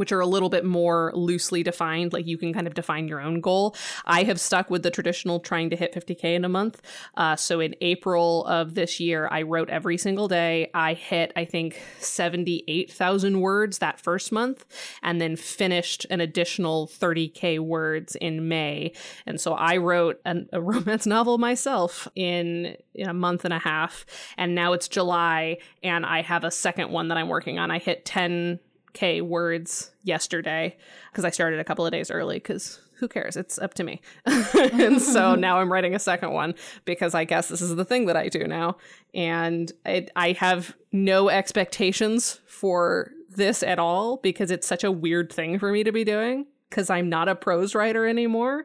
[0.00, 2.14] which are a little bit more loosely defined.
[2.14, 3.76] Like you can kind of define your own goal.
[4.06, 6.80] I have stuck with the traditional trying to hit 50K in a month.
[7.18, 10.70] Uh, so in April of this year, I wrote every single day.
[10.72, 14.64] I hit, I think, 78,000 words that first month
[15.02, 18.94] and then finished an additional 30K words in May.
[19.26, 23.58] And so I wrote an, a romance novel myself in, in a month and a
[23.58, 24.06] half.
[24.38, 27.70] And now it's July and I have a second one that I'm working on.
[27.70, 28.60] I hit 10
[28.92, 30.76] K words yesterday
[31.10, 33.36] because I started a couple of days early because who cares?
[33.36, 34.00] It's up to me.
[34.26, 38.06] and so now I'm writing a second one because I guess this is the thing
[38.06, 38.76] that I do now.
[39.14, 45.32] And it, I have no expectations for this at all because it's such a weird
[45.32, 48.64] thing for me to be doing because I'm not a prose writer anymore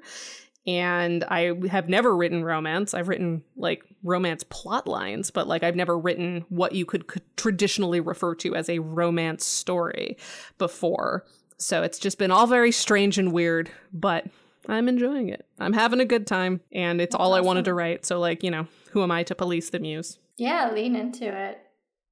[0.68, 2.94] and I have never written romance.
[2.94, 7.24] I've written like romance plot lines, but like I've never written what you could, could
[7.38, 10.18] traditionally refer to as a romance story
[10.58, 11.26] before.
[11.58, 14.26] So it's just been all very strange and weird, but
[14.68, 15.46] I'm enjoying it.
[15.60, 17.44] I'm having a good time, and it's That's all awesome.
[17.44, 18.06] I wanted to write.
[18.06, 20.18] So, like, you know, who am I to police the muse?
[20.38, 21.60] Yeah, lean into it.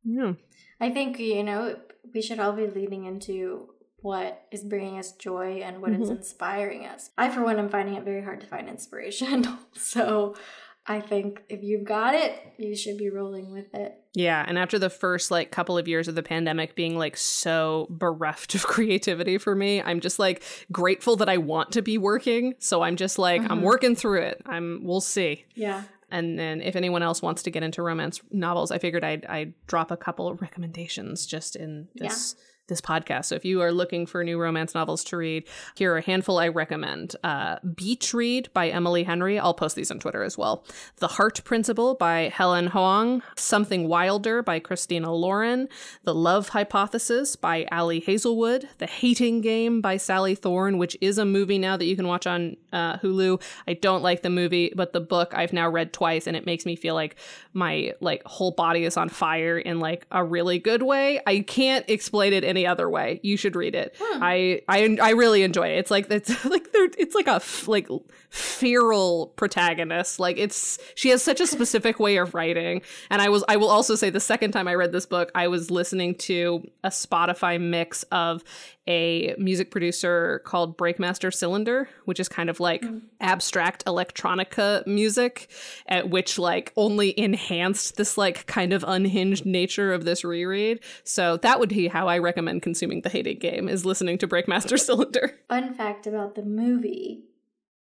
[0.04, 0.34] Yeah.
[0.80, 1.78] I think, you know,
[2.14, 3.70] we should all be leaning into
[4.04, 6.04] what is bringing us joy and what mm-hmm.
[6.04, 7.10] is inspiring us.
[7.18, 9.48] I, for one, am finding it very hard to find inspiration.
[9.78, 10.36] so
[10.86, 13.96] I think if you've got it, you should be rolling with it.
[14.14, 17.88] Yeah, and after the first like couple of years of the pandemic being like so
[17.90, 22.56] bereft of creativity for me, I'm just like grateful that I want to be working.
[22.60, 23.52] So I'm just like mm-hmm.
[23.54, 24.42] I'm working through it.
[24.46, 25.46] I'm we'll see.
[25.56, 25.84] Yeah.
[26.12, 29.54] And then if anyone else wants to get into romance novels, I figured I'd I'd
[29.66, 33.26] drop a couple of recommendations just in this yeah this podcast.
[33.26, 35.44] So if you are looking for new romance novels to read,
[35.76, 37.16] here are a handful I recommend.
[37.24, 39.38] Uh, Beach Read by Emily Henry.
[39.38, 40.64] I'll post these on Twitter as well.
[40.98, 43.22] The Heart Principle by Helen Hoang.
[43.36, 45.68] Something Wilder by Christina Lauren.
[46.04, 48.70] The Love Hypothesis by Ali Hazelwood.
[48.78, 52.26] The Hating Game by Sally Thorne, which is a movie now that you can watch
[52.26, 53.42] on uh, Hulu.
[53.68, 56.66] I don't like the movie, but the book I've now read twice and it makes
[56.66, 57.18] me feel like
[57.54, 61.20] my like whole body is on fire in like a really good way.
[61.28, 63.20] I can't explain it any other way.
[63.24, 63.96] You should read it.
[64.00, 64.24] Hmm.
[64.24, 65.80] I I I really enjoy it.
[65.80, 67.88] It's like it's like it's like a f- like
[68.30, 70.20] feral protagonist.
[70.20, 72.82] Like it's she has such a specific way of writing.
[73.10, 75.48] And I was I will also say the second time I read this book, I
[75.48, 78.44] was listening to a Spotify mix of
[78.88, 83.02] a music producer called Breakmaster Cylinder, which is kind of like mm.
[83.22, 85.50] abstract electronica music,
[85.88, 90.80] at which like only enhanced this like kind of unhinged nature of this reread.
[91.04, 94.80] So that would be how I recommend consuming the Hating Game is listening to Breakmaster
[94.80, 95.40] Cylinder.
[95.48, 97.24] Fun fact about the movie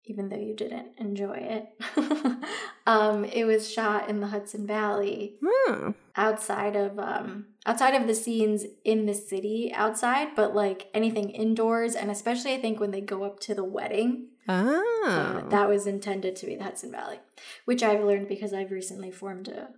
[0.04, 1.68] even though you didn't enjoy it.
[2.86, 5.90] um, it was shot in the Hudson Valley, hmm.
[6.16, 11.94] outside of um, outside of the scenes in the city outside, but like anything indoors,
[11.94, 14.28] and especially I think when they go up to the wedding.
[14.48, 15.04] Oh.
[15.06, 17.20] Uh, that was intended to be the Hudson Valley,
[17.64, 19.68] which I've learned because I've recently formed a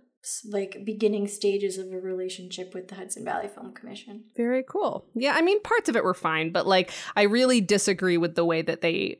[0.49, 4.23] like beginning stages of a relationship with the Hudson Valley Film Commission.
[4.35, 5.05] Very cool.
[5.13, 8.45] Yeah, I mean parts of it were fine, but like I really disagree with the
[8.45, 9.19] way that they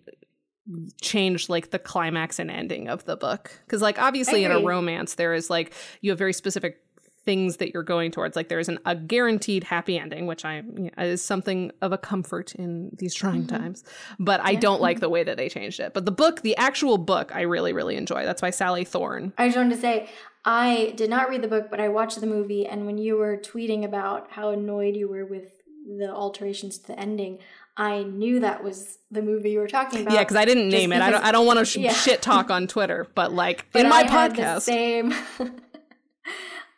[0.99, 5.13] change like the climax and ending of the book because like obviously in a romance
[5.13, 6.79] there is like you have very specific
[7.25, 10.91] things that you're going towards like there's an, a guaranteed happy ending which i you
[10.97, 13.57] know, is something of a comfort in these trying mm-hmm.
[13.57, 13.83] times
[14.19, 16.97] but i don't like the way that they changed it but the book the actual
[16.97, 20.07] book i really really enjoy that's by sally thorne i just wanted to say
[20.45, 23.37] i did not read the book but i watched the movie and when you were
[23.37, 25.61] tweeting about how annoyed you were with
[25.97, 27.39] the alterations to the ending
[27.77, 30.13] I knew that was the movie you were talking about.
[30.13, 31.01] Yeah, because I didn't name it.
[31.01, 31.23] I don't.
[31.25, 31.91] I don't want to sh- yeah.
[31.91, 35.13] shit talk on Twitter, but like but in my I podcast, same.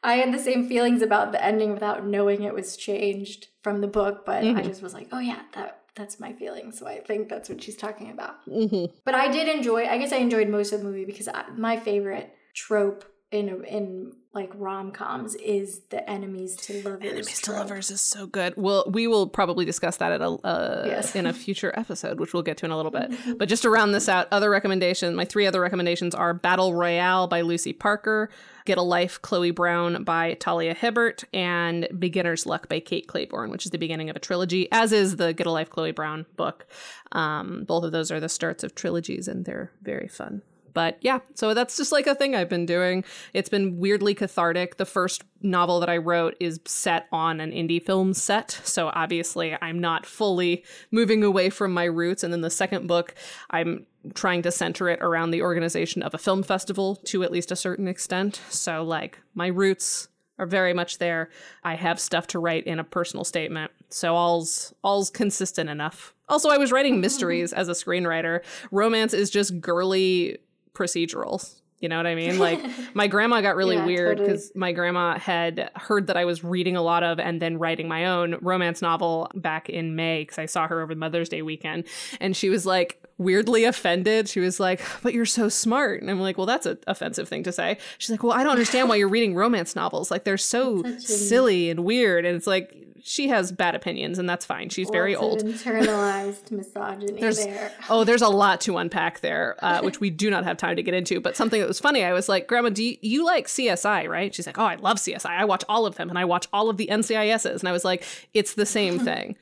[0.03, 3.87] I had the same feelings about the ending without knowing it was changed from the
[3.87, 4.57] book, but mm-hmm.
[4.57, 6.71] I just was like, oh yeah, that that's my feeling.
[6.71, 8.45] So I think that's what she's talking about.
[8.47, 8.93] Mm-hmm.
[9.03, 9.87] But I did enjoy.
[9.87, 14.13] I guess I enjoyed most of the movie because I, my favorite trope in in
[14.33, 17.01] like rom coms is the enemies to lovers.
[17.01, 17.57] Enemies trope.
[17.57, 18.53] to lovers is so good.
[18.55, 21.15] Well, we will probably discuss that at a uh, yes.
[21.15, 23.11] in a future episode, which we'll get to in a little bit.
[23.37, 25.15] but just to round this out, other recommendations.
[25.15, 28.29] My three other recommendations are Battle Royale by Lucy Parker,
[28.65, 33.65] Get a Life, Chloe Brown by Talia Hibbert, and Beginner's Luck by Kate Clayborn, which
[33.65, 36.67] is the beginning of a trilogy, as is the Get a Life, Chloe Brown book.
[37.11, 40.43] Um, both of those are the starts of trilogies, and they're very fun.
[40.77, 43.03] But yeah, so that's just like a thing I've been doing.
[43.33, 44.77] It's been weirdly cathartic.
[44.77, 48.61] The first novel that I wrote is set on an indie film set.
[48.63, 52.23] So obviously, I'm not fully moving away from my roots.
[52.23, 53.15] And then the second book,
[53.49, 57.51] I'm trying to center it around the organization of a film festival to at least
[57.51, 58.39] a certain extent.
[58.49, 61.31] So, like, my roots are very much there.
[61.63, 63.71] I have stuff to write in a personal statement.
[63.89, 66.13] So all's all's consistent enough.
[66.29, 68.43] Also, I was writing mysteries as a screenwriter.
[68.69, 70.37] Romance is just girly
[70.77, 71.61] procedurals.
[71.79, 72.39] You know what I mean?
[72.39, 72.59] Like
[72.95, 74.59] my grandma got really yeah, weird because totally.
[74.59, 78.05] my grandma had heard that I was reading a lot of and then writing my
[78.05, 81.85] own romance novel back in May because I saw her over Mother's Day weekend.
[82.19, 84.29] And she was like weirdly offended.
[84.29, 86.01] She was like, But you're so smart.
[86.01, 87.77] And I'm like, Well, that's an offensive thing to say.
[87.97, 90.11] She's like, Well, I don't understand why you're reading romance novels.
[90.11, 92.25] Like they're so silly and weird.
[92.25, 94.67] And it's like, she has bad opinions, and that's fine.
[94.67, 95.41] She's very old.
[95.41, 97.71] Internalized misogyny there's, there.
[97.89, 100.83] Oh, there's a lot to unpack there, uh, which we do not have time to
[100.83, 101.21] get into.
[101.21, 104.35] But something that was funny, I was like, Grandma, do you, you like CSI, right?
[104.35, 105.29] She's like, Oh, I love CSI.
[105.29, 107.59] I watch all of them, and I watch all of the NCISs.
[107.59, 108.03] And I was like,
[108.33, 109.37] It's the same thing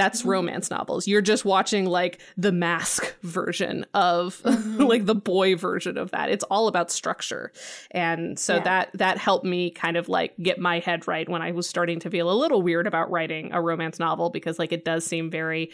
[0.00, 0.30] that's mm-hmm.
[0.30, 1.06] romance novels.
[1.06, 4.78] You're just watching like the mask version of mm-hmm.
[4.80, 6.30] like the boy version of that.
[6.30, 7.52] It's all about structure.
[7.90, 8.62] And so yeah.
[8.62, 12.00] that that helped me kind of like get my head right when I was starting
[12.00, 15.30] to feel a little weird about writing a romance novel because like it does seem
[15.30, 15.70] very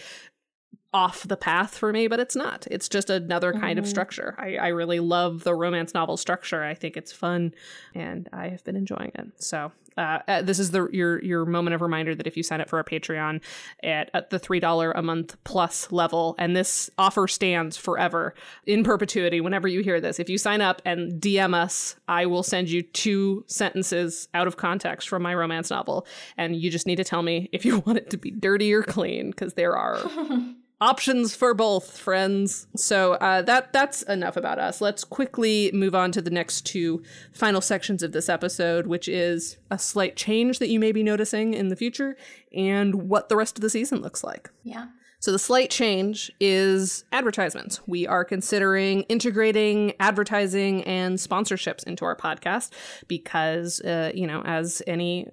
[0.93, 2.67] off the path for me, but it's not.
[2.69, 3.79] It's just another kind mm-hmm.
[3.81, 4.35] of structure.
[4.39, 6.65] I, I really love the romance novel structure.
[6.65, 7.55] I think it's fun,
[7.95, 9.43] and I have been enjoying it.
[9.43, 12.61] So uh, uh, this is the your your moment of reminder that if you sign
[12.61, 13.41] up for a Patreon
[13.83, 18.35] at, at the three dollar a month plus level, and this offer stands forever
[18.67, 19.41] in perpetuity.
[19.41, 22.83] Whenever you hear this, if you sign up and DM us, I will send you
[22.83, 27.23] two sentences out of context from my romance novel, and you just need to tell
[27.23, 29.99] me if you want it to be dirty or clean, because there are.
[30.81, 32.67] options for both friends.
[32.77, 34.81] So uh, that that's enough about us.
[34.81, 37.03] Let's quickly move on to the next two
[37.33, 41.55] final sections of this episode which is a slight change that you may be noticing
[41.55, 42.17] in the future
[42.55, 44.51] and what the rest of the season looks like.
[44.63, 44.87] Yeah
[45.27, 47.81] so the slight change is advertisements.
[47.89, 52.71] We are considering integrating advertising and sponsorships into our podcast
[53.09, 55.27] because, uh, you know, as any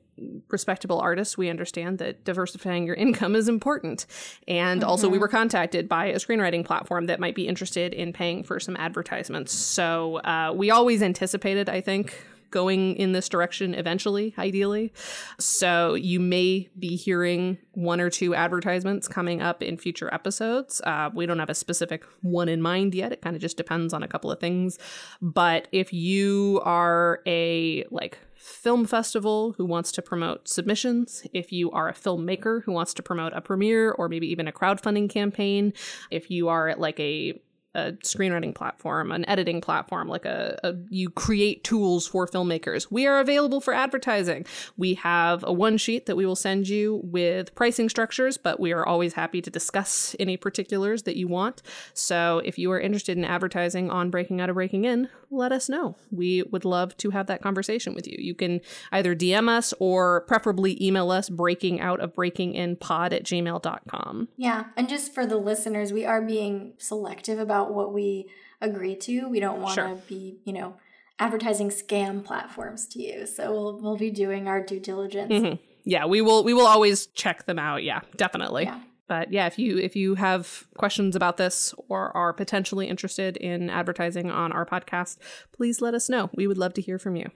[0.50, 4.08] respectable artist, we understand that diversifying your income is important.
[4.48, 4.90] And mm-hmm.
[4.90, 8.60] also, we were contacted by a screenwriting platform that might be interested in paying for
[8.60, 9.54] some advertisements.
[9.54, 12.20] So uh, we always anticipated, I think,
[12.54, 14.94] going in this direction eventually, ideally.
[15.40, 20.80] So you may be hearing one or two advertisements coming up in future episodes.
[20.82, 23.12] Uh, we don't have a specific one in mind yet.
[23.12, 24.78] It kind of just depends on a couple of things.
[25.20, 31.72] But if you are a like film festival who wants to promote submissions, if you
[31.72, 35.74] are a filmmaker who wants to promote a premiere or maybe even a crowdfunding campaign,
[36.12, 37.42] if you are at like a
[37.76, 42.88] a screenwriting platform, an editing platform, like a, a, you create tools for filmmakers.
[42.92, 44.46] We are available for advertising.
[44.78, 48.72] We have a one sheet that we will send you with pricing structures, but we
[48.74, 51.62] are always happy to discuss any particulars that you want.
[51.94, 55.68] So if you are interested in advertising on Breaking Out of Breaking In, let us
[55.68, 55.96] know.
[56.12, 58.18] We would love to have that conversation with you.
[58.20, 58.62] You can
[58.92, 64.30] either DM us or preferably email us breaking out of breaking in pod at gmail.com.
[64.38, 64.66] Yeah.
[64.78, 68.30] And just for the listeners, we are being selective about what we
[68.62, 69.30] agree to.
[69.30, 70.02] We don't want to sure.
[70.08, 70.76] be, you know,
[71.20, 73.26] advertising scam platforms to you.
[73.28, 75.32] So we'll we'll be doing our due diligence.
[75.32, 75.56] Mm-hmm.
[75.86, 77.84] Yeah, we will we will always check them out.
[77.84, 78.64] Yeah, definitely.
[78.64, 78.80] Yeah.
[79.08, 83.70] But yeah, if you if you have questions about this or are potentially interested in
[83.70, 85.18] advertising on our podcast,
[85.52, 86.30] please let us know.
[86.34, 87.30] We would love to hear from you.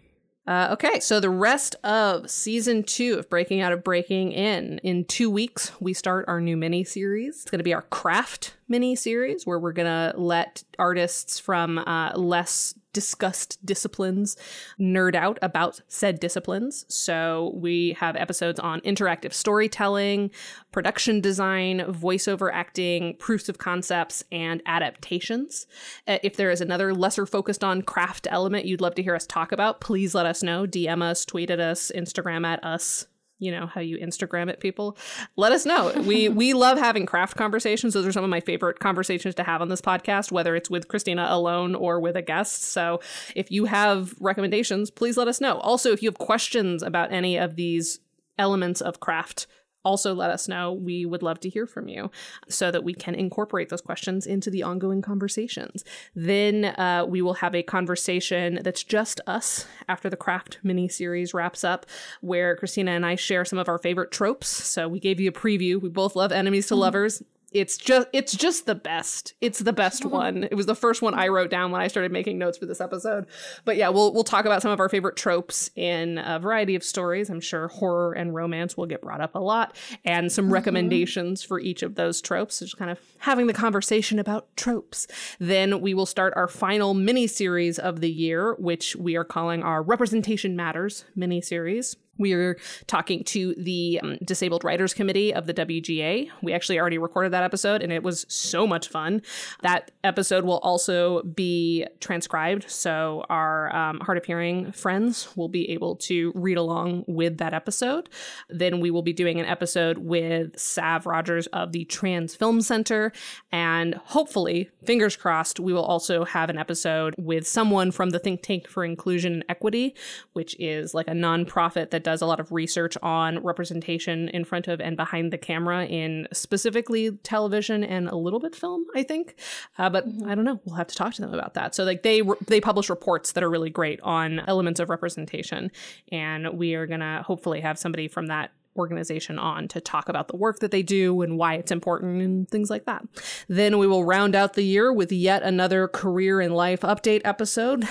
[0.48, 4.80] Uh, okay, so the rest of season two of Breaking Out of Breaking In.
[4.80, 7.42] In two weeks, we start our new mini series.
[7.42, 11.80] It's going to be our craft mini series where we're going to let artists from
[11.80, 14.36] uh, less discussed disciplines
[14.80, 16.84] nerd out about said disciplines.
[16.88, 20.32] So we have episodes on interactive storytelling,
[20.72, 25.68] production design, voiceover acting, proofs of concepts, and adaptations.
[26.08, 29.28] Uh, if there is another lesser focused on craft element you'd love to hear us
[29.28, 30.66] talk about, please let us know.
[30.66, 33.06] DM us, tweet at us, Instagram at us,
[33.40, 34.98] you know how you instagram it people
[35.36, 35.94] let us know.
[36.06, 37.94] We we love having craft conversations.
[37.94, 40.88] Those are some of my favorite conversations to have on this podcast whether it's with
[40.88, 42.64] christina alone or with a guest.
[42.64, 43.00] So
[43.36, 45.60] if you have recommendations please let us know.
[45.60, 48.00] Also if you have questions about any of these
[48.38, 49.48] elements of craft
[49.84, 50.74] also let us know.
[50.74, 52.12] We would love to hear from you
[52.50, 55.84] so that we can incorporate those questions into the ongoing conversations.
[56.16, 61.34] Then uh, we will have a conversation that's just us after the craft mini series
[61.34, 61.86] wraps up,
[62.22, 64.48] where Christina and I share some of our favorite tropes.
[64.48, 65.82] So we gave you a preview.
[65.82, 66.82] We both love enemies to mm-hmm.
[66.82, 67.24] lovers
[67.54, 69.34] it's just it's just the best.
[69.40, 70.44] It's the best one.
[70.44, 72.82] It was the first one I wrote down when I started making notes for this
[72.82, 73.26] episode.
[73.64, 76.84] But yeah, we'll we'll talk about some of our favorite tropes in a variety of
[76.84, 77.30] stories.
[77.30, 80.54] I'm sure horror and romance will get brought up a lot, and some mm-hmm.
[80.54, 82.56] recommendations for each of those tropes.
[82.56, 85.08] So just kind of having the conversation about tropes.
[85.40, 89.64] Then we will start our final mini series of the year, which we are calling
[89.64, 91.96] our Representation Matters mini series.
[92.18, 92.58] We are
[92.88, 96.30] talking to the um, Disabled Writers Committee of the WGA.
[96.42, 99.22] We actually already recorded that episode and it was so much fun.
[99.62, 105.70] That episode will also be transcribed, so our um, hard of hearing friends will be
[105.72, 108.10] able to read along with that episode.
[108.50, 113.12] Then we will be doing an episode with Sav Rodgers of the Trans Film Center,
[113.52, 118.42] and hopefully, fingers crossed, we will also have an episode with someone from the Think
[118.42, 119.96] Tank for Inclusion and Equity,
[120.34, 124.70] which is like a nonprofit that does a lot of research on representation in front
[124.70, 129.36] of and behind the camera in specifically television and a little bit film, I think.
[129.78, 130.26] Uh, but mm-hmm.
[130.26, 130.62] I don't know.
[130.64, 131.76] We'll have to talk to them about that.
[131.76, 135.70] So like they they publish reports that are really great on elements of representation,
[136.10, 140.38] and we are gonna hopefully have somebody from that organization on to talk about the
[140.38, 143.04] work that they do and why it's important and things like that.
[143.50, 147.86] Then we will round out the year with yet another career and life update episode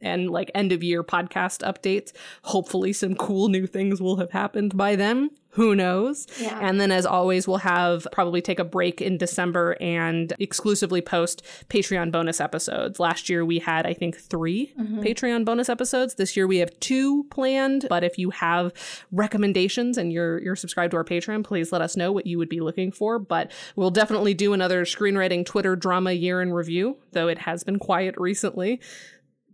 [0.00, 2.12] and like end of year podcast updates.
[2.42, 5.30] Hopefully, some cool new things will have happened by then.
[5.52, 6.26] Who knows?
[6.40, 6.56] Yeah.
[6.62, 11.42] And then, as always, we'll have probably take a break in December and exclusively post
[11.68, 13.00] Patreon bonus episodes.
[13.00, 15.00] Last year, we had, I think, 3 mm-hmm.
[15.00, 16.14] Patreon bonus episodes.
[16.14, 17.86] This year, we have two planned.
[17.88, 18.72] But if you have
[19.10, 22.50] recommendations and you're you're subscribed to our Patreon, please let us know what you would
[22.50, 23.18] be looking for.
[23.18, 27.78] But we'll definitely do another screenwriting Twitter drama year in review, though it has been
[27.80, 28.80] quiet recently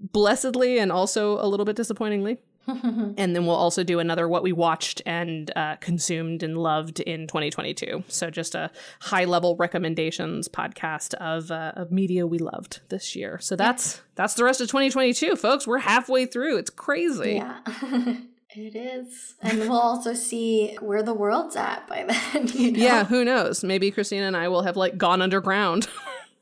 [0.01, 2.39] blessedly and also a little bit disappointingly.
[2.67, 7.27] and then we'll also do another what we watched and uh, consumed and loved in
[7.27, 8.05] 2022.
[8.09, 8.71] So just a
[9.01, 13.39] high level recommendations podcast of uh, of media we loved this year.
[13.39, 15.67] So that's that's the rest of 2022, folks.
[15.67, 16.57] We're halfway through.
[16.57, 17.35] It's crazy.
[17.35, 17.59] Yeah.
[18.51, 19.35] it is.
[19.43, 22.49] And we'll also see where the world's at by then.
[22.55, 22.79] You know?
[22.79, 23.63] Yeah, who knows?
[23.63, 25.87] Maybe Christina and I will have like gone underground.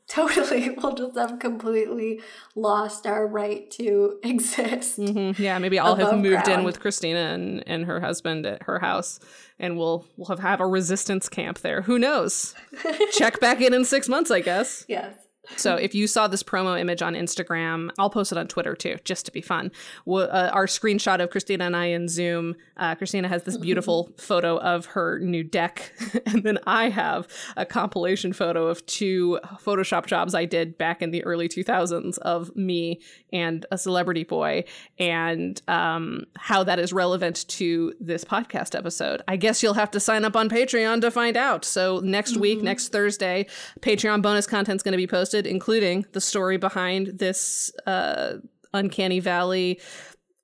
[0.09, 0.69] Totally.
[0.71, 2.21] We'll just have completely
[2.55, 4.99] lost our right to exist.
[4.99, 5.39] Mhm.
[5.39, 9.19] Yeah, maybe I'll have moved in with Christina and, and her husband at her house,
[9.59, 11.81] and we'll we'll have have a resistance camp there.
[11.83, 12.53] Who knows?
[13.13, 14.85] Check back in in six months, I guess.
[14.87, 15.15] Yes.
[15.57, 18.97] So if you saw this promo image on Instagram, I'll post it on Twitter too,
[19.03, 19.71] just to be fun.
[20.05, 22.55] Wha- uh, our screenshot of Christina and I in Zoom.
[22.77, 25.91] Uh, Christina has this beautiful photo of her new deck,
[26.25, 27.27] and then I have
[27.57, 32.55] a compilation photo of two Photoshop jobs I did back in the early 2000s of
[32.55, 34.63] me and a celebrity boy,
[34.97, 39.21] and um, how that is relevant to this podcast episode.
[39.27, 41.65] I guess you'll have to sign up on Patreon to find out.
[41.65, 43.45] So next week, next Thursday,
[43.81, 48.35] Patreon bonus content is going to be posted, including the story behind this uh,
[48.73, 49.79] uncanny valley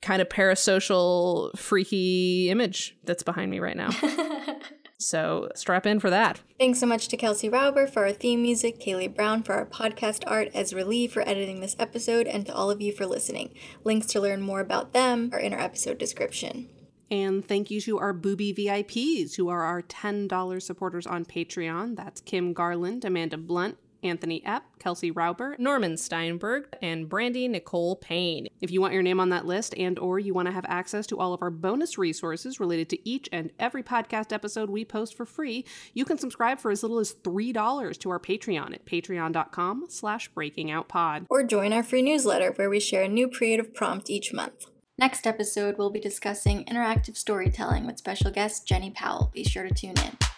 [0.01, 3.89] kind of parasocial freaky image that's behind me right now.
[4.97, 6.39] so strap in for that.
[6.57, 10.23] Thanks so much to Kelsey Rauber for our theme music, Kaylee Brown for our podcast
[10.25, 13.53] art, Ezra Lee for editing this episode, and to all of you for listening.
[13.83, 16.69] Links to learn more about them are in our episode description.
[17.11, 21.97] And thank you to our booby VIPs who are our $10 supporters on Patreon.
[21.97, 28.47] That's Kim Garland, Amanda Blunt, Anthony Epp, Kelsey Rauber, Norman Steinberg, and Brandy Nicole Payne.
[28.61, 31.07] If you want your name on that list and or you want to have access
[31.07, 35.15] to all of our bonus resources related to each and every podcast episode we post
[35.15, 39.85] for free, you can subscribe for as little as $3 to our Patreon at patreon.com
[39.89, 41.25] slash breakingoutpod.
[41.29, 44.65] Or join our free newsletter where we share a new creative prompt each month.
[44.97, 49.31] Next episode, we'll be discussing interactive storytelling with special guest Jenny Powell.
[49.33, 50.28] Be sure to tune in.